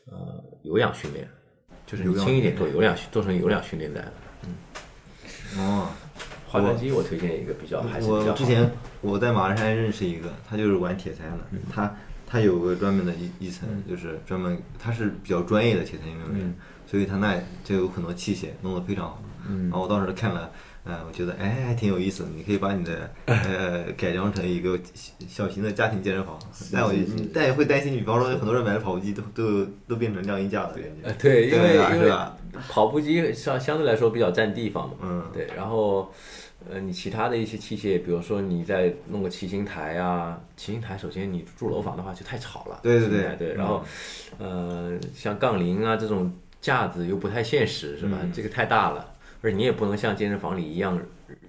[0.10, 1.28] 呃有氧训练，
[1.86, 4.00] 就是你轻一点做有氧做成有氧训练带。
[4.00, 4.14] 的。
[5.58, 5.90] 哦，
[6.50, 8.72] 划船机我推荐一个比较还是比较好我之前
[9.02, 11.60] 我在马鞍山认识一个，他就是玩铁三的，嗯。
[11.72, 11.96] 他
[12.26, 16.56] 他有个专门的一一层，就是专门他是比较专业的铁三运动员，嗯。
[16.88, 19.24] 所以他那就有很多器械弄得非常好。
[19.48, 19.64] 嗯。
[19.64, 20.52] 然后我当时看了，
[20.86, 26.40] 呃，我觉得哎还挺有意思的，你可以把你的呃 改装成一个小小型的家庭健身房。
[26.72, 26.94] 但我
[27.34, 31.18] 但也会担心，比方说很多人买的跑步机都都都变成晾衣架了感呃，觉。
[31.20, 32.12] 对，因为因为
[32.70, 36.12] 跑步机相相对来说比较占地方嘛，嗯对，然后
[36.70, 43.84] 呃，你其他的一些器械，比如说你再弄个骑行台啊，骑行台首先你住楼房的话就太吵了，对对对对，然后
[44.40, 48.18] 呃，像杠铃啊这种架子又不太现实，是吧？
[48.22, 49.10] 嗯这个太大了，
[49.42, 51.00] 而你也不能像健身房里一样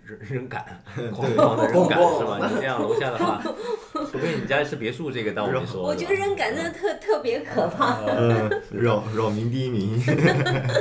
[0.05, 0.65] 扔 扔杆，
[0.97, 2.39] 哐哐的扔杆是吧？
[2.53, 3.41] 你这样楼下的话，
[3.93, 5.83] 除非你家是别墅，这个当我没说。
[5.83, 8.01] 我觉得扔杆真的特特别可怕。
[8.07, 9.97] 嗯， 扰扰民第一名。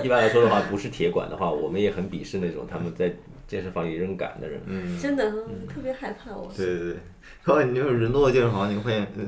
[0.04, 3.12] 一般来说的话，不是铁管的话，我们也很鄙视那种他们在
[3.48, 4.60] 健身房里扔杆的人。
[4.66, 5.32] 嗯，真的
[5.68, 6.52] 特别害怕我。
[6.56, 6.94] 对对对，
[7.44, 9.24] 然后你就是人多的健身房，你会发现，呃，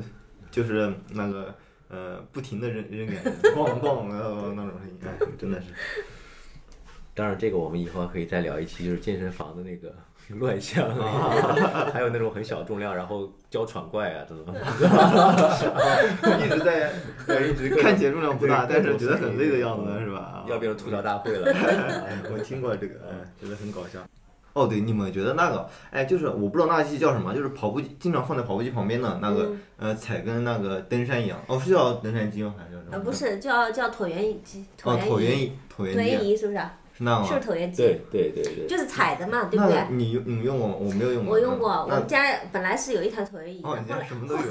[0.50, 1.54] 就是那个
[1.88, 3.16] 呃，不停的扔扔杆，
[3.54, 4.14] 咣咣的
[4.56, 5.66] 那种声音，哎，真的是。
[7.14, 9.94] 当然，这个我们以后还可以再聊一期，就是健身房的那个
[10.38, 10.88] 乱象，
[11.92, 14.46] 还有那种很小重量，然后教喘怪啊这种。
[16.40, 16.90] 一直在
[17.46, 20.44] 一直看起来重量不大，但是觉得很累的样子，是吧？
[20.48, 21.52] 要变成吐槽大会了。
[22.32, 24.00] 我听过这个，嗯，觉得很搞笑。
[24.54, 31.38] 哦，对，你们觉得那个，哎，就是我不知道那个机器叫什么，就是跑步机经常放在跑步机旁边的那个，呃，踩跟那个登山一样。
[31.46, 32.54] 哦，是叫登山机吗？
[32.58, 32.90] 还是叫什么？
[32.92, 33.12] 呃，不。
[33.12, 36.78] 是，叫叫椭圆机，哦，椭圆仪，仪，椭圆椭圆机仪是不是啊？
[37.02, 37.24] 是那？
[37.24, 37.82] 是不是椭圆机？
[37.82, 39.76] 对对对对，就是踩的嘛，对不对？
[39.90, 40.74] 你用你用过吗？
[40.78, 41.34] 我没有用过。
[41.34, 44.42] 我用过，嗯我们家本来是有一台椭圆仪的，哦，你后来家什么都有。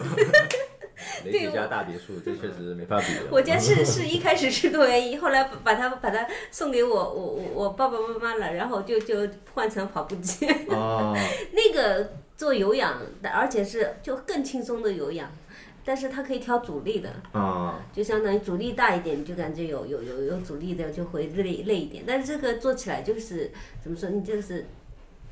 [1.26, 3.06] 雷姐家大别墅，这确实没法比。
[3.32, 10.48] 我家是是一开始是椭圆仪，后来把它把它送给我我我我爸爸妈妈了，然后就就换成跑步机。
[10.68, 11.18] 哦，
[11.54, 15.32] 那个做有氧的，而且是就更轻松的有氧，
[15.84, 22.04] 但是它可以挑阻力的，啊，就相当于阻力大一点，你就感觉有有有有阻力的就会累累一点。
[22.06, 23.52] 但是这个做起来就是
[23.82, 24.68] 怎么说，你就是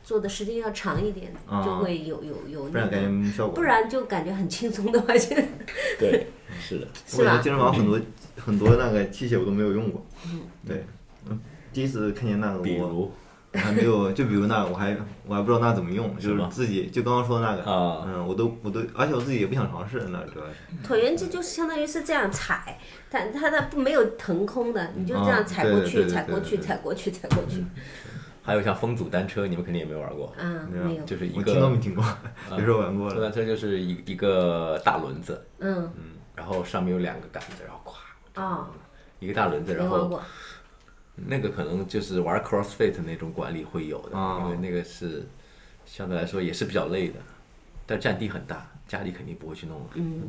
[0.03, 3.55] 做的时间要长一点，啊就会有有有那不然感觉个，效果。
[3.55, 5.47] 不然就感觉很轻松的完全
[5.99, 6.27] 对，
[6.59, 7.43] 是的，是吧我感觉？
[7.43, 8.01] 健身房很多
[8.37, 10.03] 很多那个器械我都没有用过。
[10.65, 10.83] 对，
[11.29, 11.39] 嗯，
[11.71, 13.11] 第一次看见那个我比如
[13.53, 14.95] 还没有，就比如那个我还
[15.25, 20.87] 我还不知道那怎么用，就是自己就刚刚说的那个，啊嗯，我都我都，而且我自己也不想尝试，那主要是。
[20.87, 22.77] 椭圆机就是相当于是这样踩，
[23.09, 27.65] 它它它不没有腾空的，你就这样啊踩过去，踩过去，踩过去，踩过去。
[28.41, 32.03] 还有像风阻单车，你们肯定也没玩过，嗯，没有没有，就是一我听都没听过，
[32.55, 33.29] 别说玩过风阻了。
[33.29, 36.03] 单车就是一一个大轮子，嗯，嗯，
[36.35, 38.67] 然后上面有两个杆子，然后咵，啊，
[39.19, 40.19] 一个大轮子，然后。
[41.27, 45.27] 那个可能就是玩 CrossFit 那种管理会有的，啊因为那个是
[45.85, 47.15] 相对来说也是比较累的，
[47.85, 49.89] 但占地很大，家里肯定不会去弄的。
[49.95, 50.23] 嗯，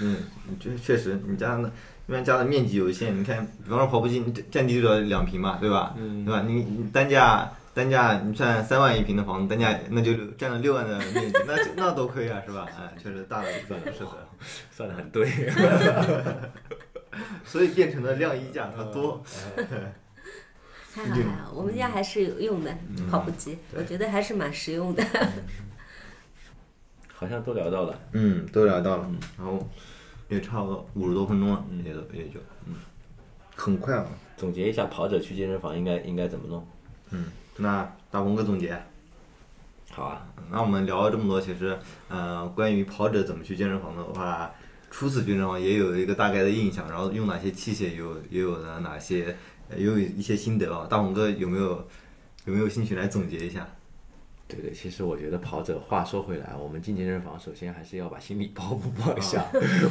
[0.00, 0.16] 嗯，
[0.48, 1.70] 你这确实，你家的
[2.08, 5.94] 一般家的面积有限，你看，比方说跑步机，你占占地就要两平嘛，对吧？
[5.98, 6.44] 嗯对吧？
[6.46, 12.66] 你你单价单价你算三万一平的房子，单价那就占了六万的面积，那就 那多亏啊，是吧？
[12.78, 14.28] 哎，确实大的不算是的，
[14.70, 15.30] 算的很对，
[17.44, 19.22] 所以变成了晾衣架，它多。
[21.04, 22.76] 还好还好，我们家还是有用的
[23.10, 25.04] 跑步机，我觉得还是蛮实用的。
[27.14, 27.98] 好像都聊到了。
[28.12, 29.68] 嗯，都聊到了，然后
[30.28, 32.74] 也差不多五十多分钟了，也都也就嗯，
[33.56, 34.06] 很快啊。
[34.36, 36.64] 总结一下，跑者去健身房应该应该怎么弄？
[37.10, 37.24] 嗯，
[37.56, 38.80] 那大鹏哥总结。
[39.90, 41.76] 好啊，那我们聊了这么多，其实，
[42.08, 44.54] 呃，关于跑者怎么去健身房的话，
[44.90, 49.34] 初次去健身房也有一个大概的印象，然后用哪些器械，有也有了哪些，呃
[49.76, 50.86] 也有一些心得啊。
[50.88, 51.86] 大鹏哥有没有
[52.44, 53.68] 有没有兴趣来总结一下？
[54.46, 59.44] 对对，其实我觉得跑者，话说回来，我们进健身房首先还是要把心理包袱放下，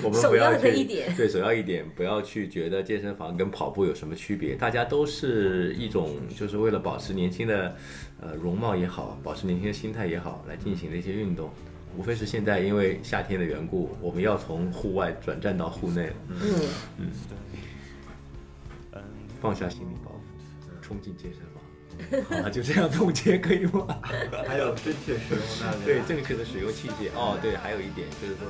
[0.04, 7.76] 我们 首要不要去的一点对首要一点，不要去觉得健身房跟跑步有什么区别，大家都是一种就是为了保持年轻的
[8.20, 11.52] 呃容貌也好，保持年轻的心态也好来进行的一些运动。
[11.96, 16.14] 无非是现在因为夏天的缘故，我们要从户外转战到户内了，
[16.98, 17.06] 嗯，
[19.42, 21.54] 放下心理包袱，冲进健身房。
[22.30, 23.88] 好了，就这样总结可以吗？
[24.48, 28.46] 还有正确使用那个对正确的使用器械哦，对，还有一点就是说，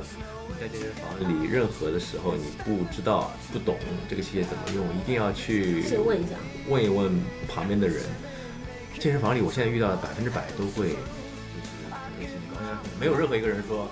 [0.50, 3.78] 你在健身房里任何的时候你不知道、不懂
[4.10, 6.36] 这个器械怎么用，一定要去先问一下。
[6.68, 7.12] 问一问
[7.48, 8.04] 旁边的人。
[9.00, 12.34] 健身房里，我现在遇到的百分之百都会就是
[13.00, 13.88] 没有任何一个人说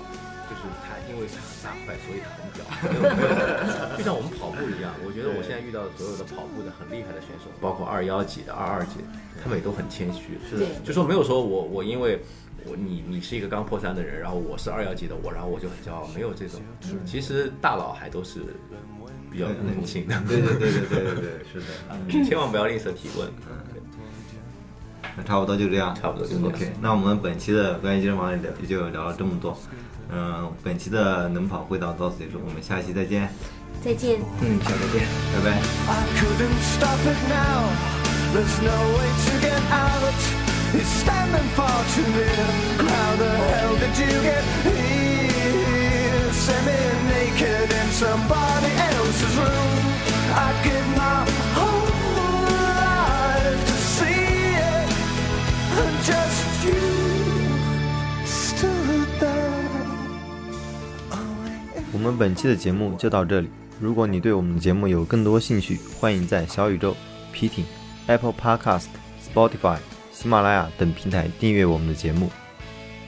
[0.49, 9.05] 就是他因为他很大块，所以他很屌，没有没有，就像我们跑步一样，我觉得我现在遇到的所有的跑步的很厉害的选手，包括二幺级的、二二几的，
[9.43, 12.21] 他们也都很谦虚，是的，就说没有说我我因为
[12.65, 16.61] 我你你是一个刚破三的人，然后我是二幺级的我，然后我就很骄傲，没有这种。
[17.05, 18.41] 其实大佬还都是
[19.31, 21.65] 比较冷静的，对对对对对对对，是的。
[21.91, 23.27] 嗯千万不要吝啬提问。
[25.17, 29.57] 那差不多就这样，差不多就这样 OK，那我们本期的关于健身房聊也就聊了这么多。
[30.11, 33.29] 嗯，本期的能跑会到到此结束，我们下期再见。
[33.83, 34.19] 再见。
[34.41, 35.51] 嗯，下次见，拜拜。
[35.87, 37.69] I couldn't stop it now.
[38.33, 40.19] There's no way to get out.
[40.73, 42.45] It's standing far too near.
[42.79, 46.33] How the hell did you get here?
[46.33, 49.81] Semi-naked in somebody else's room.
[50.35, 51.23] I'd give my
[51.55, 51.87] whole
[52.19, 54.87] life to see it.
[55.79, 57.04] And just you
[61.95, 63.49] 我们本期的节目就到这里。
[63.79, 66.93] 如果你对我们的节目有更多兴趣，欢迎在小宇宙、
[67.31, 67.63] 皮艇、
[68.07, 68.87] Apple Podcast、
[69.23, 69.77] Spotify、
[70.11, 72.29] 喜马拉雅等平台订阅我们的节目。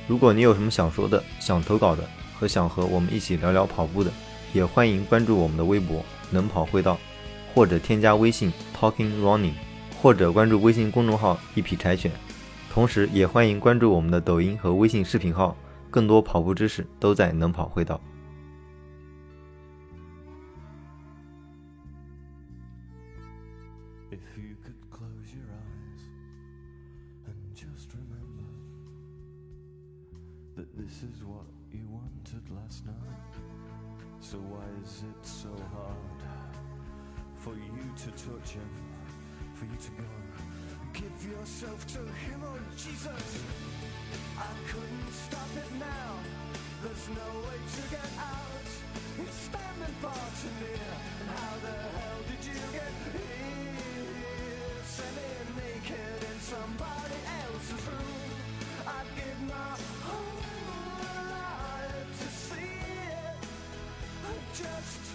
[0.07, 4.09] 如果你有什么想说的、想投稿的和想和我们一起聊聊跑步的，
[4.53, 6.97] 也欢迎关注我们的微博“能跑会道”，
[7.53, 9.55] 或者添加微信 Talking Running，
[10.01, 12.09] 或者关注微信公众号“一匹柴犬”，
[12.73, 15.57] 同时也欢迎关注我们的抖音和微信视频号，
[15.89, 17.99] 更多跑步知识都在能跑会道。
[30.57, 33.33] That this is what you wanted last night.
[34.19, 36.21] So why is it so hard
[37.35, 38.71] for you to touch him,
[39.53, 40.09] for you to go?
[40.93, 43.43] Give yourself to him, oh Jesus!
[44.35, 46.11] I couldn't stop it now.
[46.81, 48.67] There's no way to get out.
[49.21, 50.89] It's standing far too near.
[51.21, 53.77] And how the hell did you get here?
[54.89, 56.96] Semi-naked in somebody
[64.57, 65.06] Just